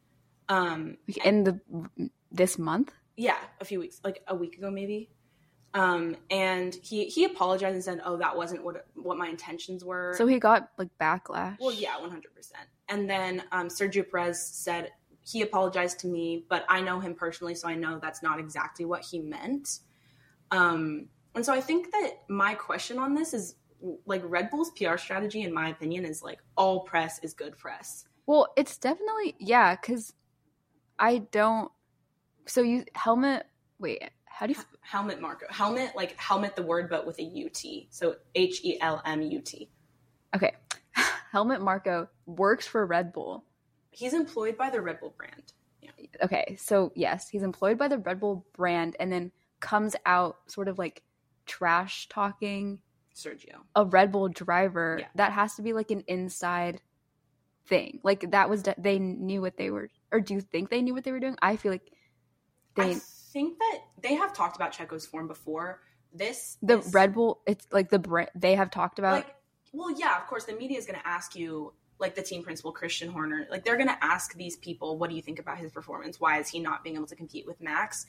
Um, 0.48 0.96
in 1.24 1.44
the 1.44 1.60
this 2.32 2.58
month? 2.58 2.92
yeah, 3.16 3.36
a 3.60 3.64
few 3.64 3.80
weeks, 3.80 4.00
like 4.04 4.22
a 4.28 4.34
week 4.34 4.56
ago 4.56 4.70
maybe. 4.70 5.10
Um, 5.74 6.16
and 6.30 6.74
he 6.82 7.04
he 7.06 7.24
apologized 7.24 7.74
and 7.74 7.84
said, 7.84 8.00
"Oh, 8.04 8.16
that 8.16 8.36
wasn't 8.36 8.64
what 8.64 8.86
what 8.94 9.18
my 9.18 9.28
intentions 9.28 9.84
were." 9.84 10.14
So 10.16 10.26
he 10.26 10.38
got 10.38 10.70
like 10.78 10.88
backlash. 11.00 11.56
Well, 11.60 11.72
yeah, 11.72 12.00
one 12.00 12.10
hundred 12.10 12.34
percent. 12.34 12.66
And 12.88 13.08
then 13.08 13.42
um, 13.52 13.68
Sergio 13.68 14.08
Perez 14.10 14.40
said 14.42 14.92
he 15.30 15.42
apologized 15.42 15.98
to 16.00 16.06
me, 16.06 16.44
but 16.48 16.64
I 16.68 16.80
know 16.80 17.00
him 17.00 17.14
personally, 17.14 17.54
so 17.54 17.68
I 17.68 17.74
know 17.74 17.98
that's 18.00 18.22
not 18.22 18.38
exactly 18.38 18.84
what 18.84 19.04
he 19.04 19.18
meant. 19.18 19.80
Um, 20.50 21.08
and 21.34 21.44
so 21.44 21.52
I 21.52 21.60
think 21.60 21.90
that 21.92 22.22
my 22.28 22.54
question 22.54 22.98
on 22.98 23.14
this 23.14 23.34
is 23.34 23.56
like 24.06 24.22
Red 24.24 24.50
Bull's 24.50 24.70
PR 24.70 24.96
strategy, 24.96 25.42
in 25.42 25.52
my 25.52 25.68
opinion, 25.68 26.04
is 26.04 26.22
like 26.22 26.40
all 26.56 26.80
press 26.80 27.20
is 27.22 27.34
good 27.34 27.56
press. 27.58 28.06
Well, 28.26 28.52
it's 28.56 28.78
definitely 28.78 29.34
yeah, 29.38 29.76
because 29.76 30.14
I 30.98 31.18
don't. 31.18 31.70
So 32.46 32.62
you 32.62 32.84
helmet. 32.94 33.46
Wait, 33.78 34.02
how 34.24 34.46
do 34.46 34.54
you? 34.54 34.58
Helmet 34.80 35.20
Marko, 35.20 35.46
helmet 35.50 35.92
like 35.94 36.16
helmet 36.16 36.56
the 36.56 36.62
word, 36.62 36.88
but 36.88 37.06
with 37.06 37.18
a 37.18 37.24
U 37.24 37.50
T. 37.50 37.88
So 37.90 38.16
H 38.34 38.64
E 38.64 38.80
L 38.80 39.02
M 39.04 39.20
U 39.22 39.40
T. 39.40 39.70
Okay, 40.34 40.52
helmet 41.30 41.60
Marko 41.60 42.08
works 42.26 42.66
for 42.66 42.84
Red 42.86 43.12
Bull. 43.12 43.44
He's 43.98 44.14
employed 44.14 44.56
by 44.56 44.70
the 44.70 44.80
Red 44.80 45.00
Bull 45.00 45.12
brand. 45.16 45.52
Yeah. 45.82 45.90
Okay, 46.22 46.56
so 46.56 46.92
yes, 46.94 47.28
he's 47.28 47.42
employed 47.42 47.78
by 47.78 47.88
the 47.88 47.98
Red 47.98 48.20
Bull 48.20 48.46
brand, 48.54 48.94
and 49.00 49.10
then 49.12 49.32
comes 49.58 49.96
out 50.06 50.36
sort 50.46 50.68
of 50.68 50.78
like 50.78 51.02
trash 51.46 52.08
talking 52.08 52.78
Sergio. 53.12 53.56
a 53.74 53.84
Red 53.84 54.12
Bull 54.12 54.28
driver. 54.28 54.98
Yeah. 55.00 55.06
That 55.16 55.32
has 55.32 55.56
to 55.56 55.62
be 55.62 55.72
like 55.72 55.90
an 55.90 56.04
inside 56.06 56.80
thing. 57.66 57.98
Like 58.04 58.30
that 58.30 58.48
was 58.48 58.62
de- 58.62 58.74
they 58.78 59.00
knew 59.00 59.40
what 59.40 59.56
they 59.56 59.70
were, 59.70 59.90
or 60.12 60.20
do 60.20 60.34
you 60.34 60.40
think 60.40 60.70
they 60.70 60.80
knew 60.80 60.94
what 60.94 61.02
they 61.02 61.10
were 61.12 61.18
doing? 61.20 61.36
I 61.42 61.56
feel 61.56 61.72
like 61.72 61.90
they 62.76 62.92
I 62.92 62.94
think 63.32 63.58
that 63.58 63.78
they 64.00 64.14
have 64.14 64.32
talked 64.32 64.54
about 64.54 64.72
Checo's 64.72 65.06
form 65.06 65.26
before. 65.26 65.80
This 66.14 66.56
the 66.62 66.78
is- 66.78 66.94
Red 66.94 67.14
Bull. 67.14 67.40
It's 67.46 67.66
like 67.72 67.90
the 67.90 67.98
brand 67.98 68.30
they 68.36 68.54
have 68.54 68.70
talked 68.70 69.00
about. 69.00 69.14
like 69.14 69.34
well 69.72 69.90
yeah 69.90 70.16
of 70.16 70.26
course 70.26 70.44
the 70.44 70.54
media 70.54 70.78
is 70.78 70.86
going 70.86 70.98
to 70.98 71.06
ask 71.06 71.36
you 71.36 71.74
like 71.98 72.14
the 72.14 72.22
team 72.22 72.42
principal 72.42 72.72
christian 72.72 73.10
horner 73.10 73.46
like 73.50 73.64
they're 73.64 73.76
going 73.76 73.88
to 73.88 74.04
ask 74.04 74.34
these 74.34 74.56
people 74.56 74.98
what 74.98 75.10
do 75.10 75.16
you 75.16 75.22
think 75.22 75.38
about 75.38 75.58
his 75.58 75.72
performance 75.72 76.20
why 76.20 76.38
is 76.38 76.48
he 76.48 76.58
not 76.58 76.82
being 76.82 76.96
able 76.96 77.06
to 77.06 77.16
compete 77.16 77.46
with 77.46 77.60
max 77.60 78.06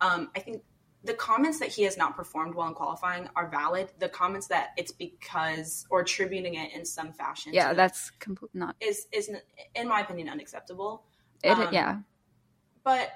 um, 0.00 0.30
i 0.36 0.40
think 0.40 0.62
the 1.04 1.14
comments 1.14 1.58
that 1.58 1.68
he 1.68 1.82
has 1.82 1.96
not 1.96 2.14
performed 2.14 2.54
well 2.54 2.68
in 2.68 2.74
qualifying 2.74 3.28
are 3.34 3.48
valid 3.48 3.90
the 3.98 4.08
comments 4.08 4.46
that 4.46 4.70
it's 4.76 4.92
because 4.92 5.84
or 5.90 6.00
attributing 6.00 6.54
it 6.54 6.72
in 6.72 6.84
some 6.84 7.12
fashion 7.12 7.52
yeah, 7.52 7.72
that's 7.72 8.10
complete 8.20 8.54
not. 8.54 8.76
is 8.80 9.06
is 9.12 9.30
in 9.74 9.88
my 9.88 10.00
opinion 10.00 10.28
unacceptable 10.28 11.02
It, 11.42 11.50
um, 11.50 11.68
yeah, 11.72 11.98
but 12.84 13.10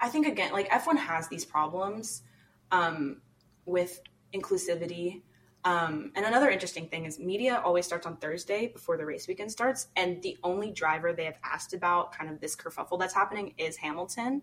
I 0.00 0.08
think 0.08 0.26
again, 0.26 0.52
like 0.52 0.68
F1 0.70 0.96
has 0.96 1.28
these 1.28 1.44
problems 1.44 2.22
um, 2.70 3.20
with 3.64 4.00
inclusivity. 4.34 5.22
Um, 5.64 6.12
and 6.14 6.24
another 6.24 6.48
interesting 6.50 6.88
thing 6.88 7.04
is 7.04 7.18
media 7.18 7.60
always 7.64 7.84
starts 7.84 8.06
on 8.06 8.16
Thursday 8.16 8.68
before 8.68 8.96
the 8.96 9.04
race 9.04 9.26
weekend 9.26 9.50
starts, 9.50 9.88
and 9.96 10.22
the 10.22 10.36
only 10.42 10.70
driver 10.70 11.12
they 11.12 11.24
have 11.24 11.38
asked 11.44 11.74
about 11.74 12.12
kind 12.12 12.30
of 12.30 12.40
this 12.40 12.54
kerfuffle 12.54 12.98
that's 12.98 13.14
happening 13.14 13.54
is 13.58 13.76
Hamilton. 13.76 14.42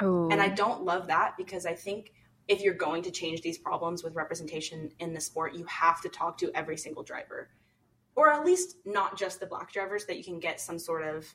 oh, 0.00 0.28
And 0.30 0.40
I 0.40 0.48
don't 0.48 0.84
love 0.84 1.06
that 1.08 1.36
because 1.36 1.64
I 1.66 1.74
think 1.74 2.12
if 2.46 2.60
you're 2.60 2.74
going 2.74 3.02
to 3.04 3.10
change 3.10 3.40
these 3.40 3.56
problems 3.56 4.04
with 4.04 4.14
representation 4.14 4.90
in 4.98 5.14
the 5.14 5.20
sport, 5.20 5.54
you 5.54 5.64
have 5.64 6.02
to 6.02 6.08
talk 6.10 6.36
to 6.38 6.50
every 6.54 6.76
single 6.76 7.02
driver, 7.02 7.48
or 8.14 8.30
at 8.30 8.44
least 8.44 8.76
not 8.84 9.18
just 9.18 9.40
the 9.40 9.46
black 9.46 9.72
drivers, 9.72 10.04
that 10.04 10.18
you 10.18 10.24
can 10.24 10.38
get 10.38 10.60
some 10.60 10.78
sort 10.78 11.02
of 11.02 11.34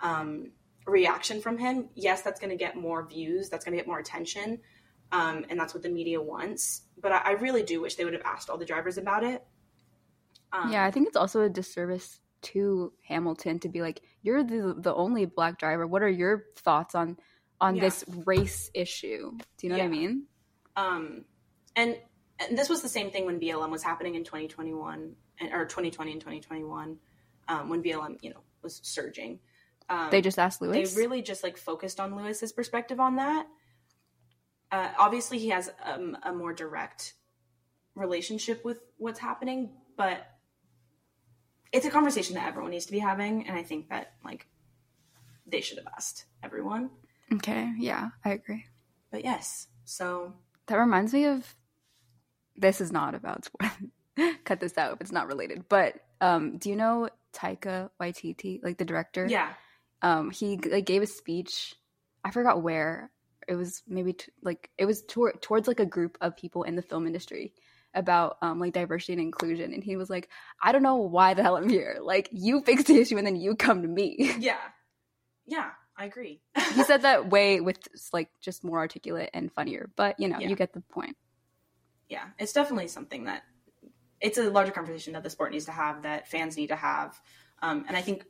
um, 0.00 0.52
reaction 0.86 1.40
from 1.42 1.58
him. 1.58 1.90
Yes, 1.94 2.22
that's 2.22 2.40
going 2.40 2.50
to 2.50 2.56
get 2.56 2.76
more 2.76 3.06
views, 3.06 3.50
that's 3.50 3.64
going 3.64 3.76
to 3.76 3.78
get 3.78 3.86
more 3.86 3.98
attention, 3.98 4.60
um, 5.12 5.44
and 5.48 5.58
that's 5.58 5.74
what 5.74 5.82
the 5.82 5.88
media 5.88 6.20
wants. 6.20 6.82
But 7.00 7.12
I, 7.12 7.18
I 7.18 7.30
really 7.32 7.62
do 7.62 7.80
wish 7.80 7.94
they 7.96 8.04
would 8.04 8.14
have 8.14 8.22
asked 8.24 8.50
all 8.50 8.58
the 8.58 8.64
drivers 8.64 8.98
about 8.98 9.24
it. 9.24 9.44
Um, 10.52 10.72
yeah, 10.72 10.84
I 10.84 10.90
think 10.90 11.08
it's 11.08 11.16
also 11.16 11.42
a 11.42 11.48
disservice 11.48 12.20
to 12.42 12.92
Hamilton 13.08 13.58
to 13.60 13.68
be 13.68 13.82
like, 13.82 14.02
you're 14.22 14.44
the 14.44 14.74
the 14.78 14.94
only 14.94 15.26
black 15.26 15.58
driver. 15.58 15.86
What 15.86 16.02
are 16.02 16.08
your 16.08 16.44
thoughts 16.56 16.94
on 16.94 17.16
on 17.60 17.76
Yeah. 17.76 17.82
this 17.82 18.04
race 18.24 18.70
issue? 18.74 19.32
Do 19.58 19.66
you 19.66 19.70
know 19.70 19.78
what 19.78 19.84
I 19.84 19.88
mean? 19.88 20.26
Um, 20.76 21.24
and, 21.74 21.96
and 22.38 22.56
this 22.58 22.68
was 22.68 22.82
the 22.82 22.88
same 22.88 23.10
thing 23.10 23.24
when 23.24 23.40
BLM 23.40 23.70
was 23.70 23.82
happening 23.82 24.14
in 24.14 24.24
2021 24.24 25.14
and, 25.40 25.52
or 25.54 25.64
2020 25.64 26.12
and 26.12 26.20
2021 26.20 26.98
um, 27.48 27.68
when 27.70 27.82
BLM, 27.82 28.18
you 28.20 28.30
know, 28.30 28.40
was 28.62 28.78
surging. 28.82 29.38
Um, 29.88 30.08
They 30.10 30.20
just 30.20 30.38
asked 30.38 30.60
Lewis. 30.60 30.94
they 30.94 31.00
really 31.00 31.22
just 31.22 31.42
like 31.42 31.56
focused 31.56 31.98
on 31.98 32.14
Lewis's 32.14 32.52
perspective 32.52 33.00
on 33.00 33.16
that. 33.16 33.46
Uh, 34.72 34.88
obviously, 34.98 35.38
he 35.38 35.48
has 35.50 35.70
um, 35.84 36.16
a 36.22 36.32
more 36.32 36.52
direct 36.52 37.14
relationship 37.94 38.64
with 38.64 38.80
what's 38.98 39.18
happening, 39.18 39.70
but 39.96 40.26
it's 41.72 41.86
a 41.86 41.90
conversation 41.90 42.34
that 42.34 42.46
everyone 42.46 42.70
needs 42.70 42.86
to 42.86 42.92
be 42.92 42.98
having, 42.98 43.46
and 43.46 43.56
I 43.56 43.62
think 43.62 43.88
that 43.90 44.12
like 44.24 44.46
they 45.46 45.60
should 45.60 45.78
have 45.78 45.86
asked 45.94 46.26
everyone. 46.42 46.90
okay, 47.32 47.72
yeah, 47.78 48.10
I 48.24 48.30
agree. 48.30 48.64
But 49.10 49.24
yes, 49.24 49.68
so 49.84 50.34
That 50.66 50.76
reminds 50.76 51.12
me 51.12 51.26
of. 51.26 51.54
This 52.56 52.80
is 52.80 52.90
not 52.90 53.14
about 53.14 53.44
sport. 53.46 53.70
Cut 54.44 54.60
this 54.60 54.78
out 54.78 54.94
if 54.94 55.00
it's 55.02 55.12
not 55.12 55.26
related. 55.26 55.68
But 55.68 55.96
um, 56.22 56.56
do 56.56 56.70
you 56.70 56.76
know 56.76 57.10
Taika 57.34 57.90
Waititi, 58.00 58.60
like 58.64 58.78
the 58.78 58.84
director? 58.86 59.26
yeah, 59.28 59.52
um 60.02 60.30
he 60.30 60.56
like 60.58 60.84
gave 60.84 61.00
a 61.02 61.06
speech 61.06 61.74
i 62.22 62.30
forgot 62.30 62.60
where 62.62 63.10
it 63.48 63.54
was 63.54 63.82
maybe 63.86 64.12
t- 64.14 64.32
like 64.42 64.70
it 64.78 64.84
was 64.86 65.02
tor- 65.02 65.34
towards 65.40 65.68
like 65.68 65.80
a 65.80 65.86
group 65.86 66.18
of 66.20 66.36
people 66.36 66.62
in 66.64 66.76
the 66.76 66.82
film 66.82 67.06
industry 67.06 67.52
about 67.94 68.36
um, 68.42 68.58
like 68.60 68.72
diversity 68.74 69.12
and 69.14 69.22
inclusion, 69.22 69.72
and 69.72 69.82
he 69.82 69.96
was 69.96 70.10
like, 70.10 70.28
"I 70.62 70.72
don't 70.72 70.82
know 70.82 70.96
why 70.96 71.34
the 71.34 71.42
hell 71.42 71.56
I'm 71.56 71.68
here. 71.68 71.98
Like, 72.02 72.28
you 72.32 72.60
fix 72.62 72.84
the 72.84 72.96
issue, 72.98 73.16
and 73.18 73.26
then 73.26 73.36
you 73.36 73.54
come 73.56 73.82
to 73.82 73.88
me." 73.88 74.32
Yeah. 74.38 74.58
Yeah, 75.46 75.70
I 75.96 76.06
agree. 76.06 76.40
he 76.74 76.82
said 76.82 77.02
that 77.02 77.30
way 77.30 77.60
with 77.60 77.78
like 78.12 78.28
just 78.40 78.64
more 78.64 78.78
articulate 78.78 79.30
and 79.32 79.52
funnier, 79.52 79.88
but 79.96 80.18
you 80.18 80.28
know, 80.28 80.38
Yeah. 80.40 80.48
you 80.48 80.56
get 80.56 80.72
the 80.72 80.80
point. 80.80 81.16
yeah, 82.08 82.24
it's 82.38 82.52
definitely 82.52 82.88
something 82.88 83.24
that 83.24 83.42
it's 84.20 84.38
a 84.38 84.50
larger 84.50 84.72
conversation 84.72 85.12
that 85.12 85.22
the 85.22 85.30
sport 85.30 85.52
needs 85.52 85.66
to 85.66 85.72
have, 85.72 86.02
that 86.02 86.26
fans 86.28 86.56
need 86.56 86.68
to 86.68 86.76
have, 86.76 87.20
um, 87.62 87.84
and 87.86 87.96
I 87.96 88.02
think 88.02 88.24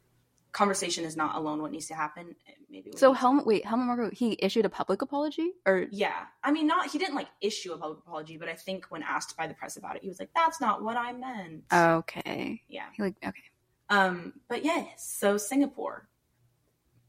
conversation 0.57 1.05
is 1.05 1.19
not 1.19 1.37
alone 1.37 1.61
what 1.61 1.71
needs 1.71 1.87
to 1.87 1.95
happen. 1.95 2.35
Maybe 2.71 2.91
So 2.97 3.13
Helmut, 3.13 3.47
wait, 3.47 3.67
Helmut 3.67 3.87
Marko, 3.87 4.11
he 4.11 4.39
issued 4.41 4.65
a 4.65 4.71
public 4.71 5.03
apology, 5.03 5.53
or 5.67 5.85
yeah, 5.91 6.25
I 6.43 6.51
mean, 6.51 6.67
not 6.67 6.91
he 6.91 6.99
didn't 6.99 7.15
like 7.15 7.29
issue 7.43 7.75
a 7.75 7.77
public 7.79 7.99
apology, 7.99 8.39
but 8.39 8.49
I 8.49 8.55
think 8.55 8.87
when 8.89 9.03
asked 9.03 9.37
by 9.37 9.47
the 9.47 9.53
press 9.53 9.77
about 9.77 9.97
it, 9.97 10.03
he 10.03 10.09
was 10.09 10.19
like, 10.19 10.31
"That's 10.35 10.59
not 10.59 10.83
what 10.83 10.97
I 10.97 11.13
meant." 11.13 11.65
okay, 11.73 12.63
yeah, 12.69 12.87
he 12.95 13.03
like 13.03 13.17
okay. 13.23 13.43
um, 13.91 14.33
but 14.49 14.65
yes, 14.65 15.07
so 15.07 15.37
Singapore 15.37 16.09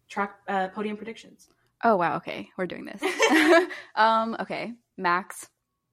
track 0.09 0.35
uh, 0.49 0.67
podium 0.67 0.97
predictions. 0.97 1.47
Oh 1.85 1.95
wow, 1.95 2.17
okay, 2.17 2.49
we're 2.57 2.67
doing 2.67 2.85
this. 2.85 3.01
um, 3.95 4.35
okay, 4.41 4.73
Max, 4.97 5.47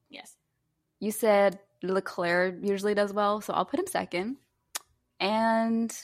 yes, 0.09 0.35
you 0.99 1.11
said 1.11 1.59
Leclerc 1.81 2.55
usually 2.61 2.95
does 2.95 3.13
well, 3.13 3.39
so 3.39 3.53
I'll 3.53 3.65
put 3.65 3.79
him 3.79 3.87
second. 3.87 4.35
And 5.21 5.97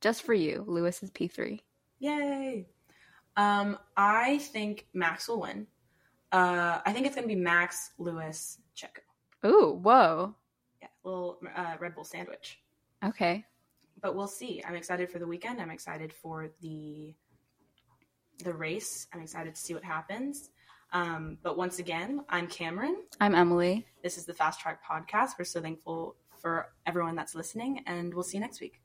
just 0.00 0.22
for 0.22 0.34
you, 0.34 0.64
Lewis 0.66 1.02
is 1.02 1.10
P 1.10 1.28
three. 1.28 1.62
yay. 1.98 2.66
Um, 3.36 3.78
I 3.96 4.38
think 4.38 4.86
Max 4.94 5.28
will 5.28 5.40
win. 5.42 5.66
Uh, 6.32 6.80
I 6.84 6.92
think 6.92 7.06
it's 7.06 7.14
going 7.14 7.28
to 7.28 7.34
be 7.34 7.40
Max, 7.40 7.90
Lewis, 7.98 8.58
Checo. 8.76 9.00
Ooh, 9.46 9.78
whoa. 9.82 10.34
Yeah, 10.80 10.88
little 11.04 11.38
uh, 11.54 11.74
Red 11.78 11.94
Bull 11.94 12.04
sandwich. 12.04 12.58
Okay. 13.04 13.44
But 14.00 14.16
we'll 14.16 14.26
see. 14.26 14.62
I'm 14.66 14.74
excited 14.74 15.10
for 15.10 15.18
the 15.18 15.26
weekend. 15.26 15.60
I'm 15.60 15.70
excited 15.70 16.12
for 16.12 16.50
the 16.60 17.14
the 18.44 18.52
race. 18.52 19.06
I'm 19.14 19.20
excited 19.20 19.54
to 19.54 19.60
see 19.60 19.72
what 19.74 19.84
happens. 19.84 20.50
Um, 20.92 21.38
but 21.42 21.56
once 21.56 21.78
again, 21.78 22.24
I'm 22.28 22.46
Cameron. 22.46 22.96
I'm 23.20 23.34
Emilie. 23.34 23.86
This 24.02 24.18
is 24.18 24.24
the 24.24 24.34
Fast 24.34 24.60
Track 24.60 24.80
Podcast. 24.84 25.30
We're 25.38 25.44
so 25.44 25.60
thankful 25.60 26.16
for 26.40 26.68
everyone 26.86 27.16
that's 27.16 27.34
listening, 27.34 27.82
and 27.86 28.12
we'll 28.14 28.22
see 28.22 28.36
you 28.36 28.40
next 28.42 28.60
week. 28.60 28.80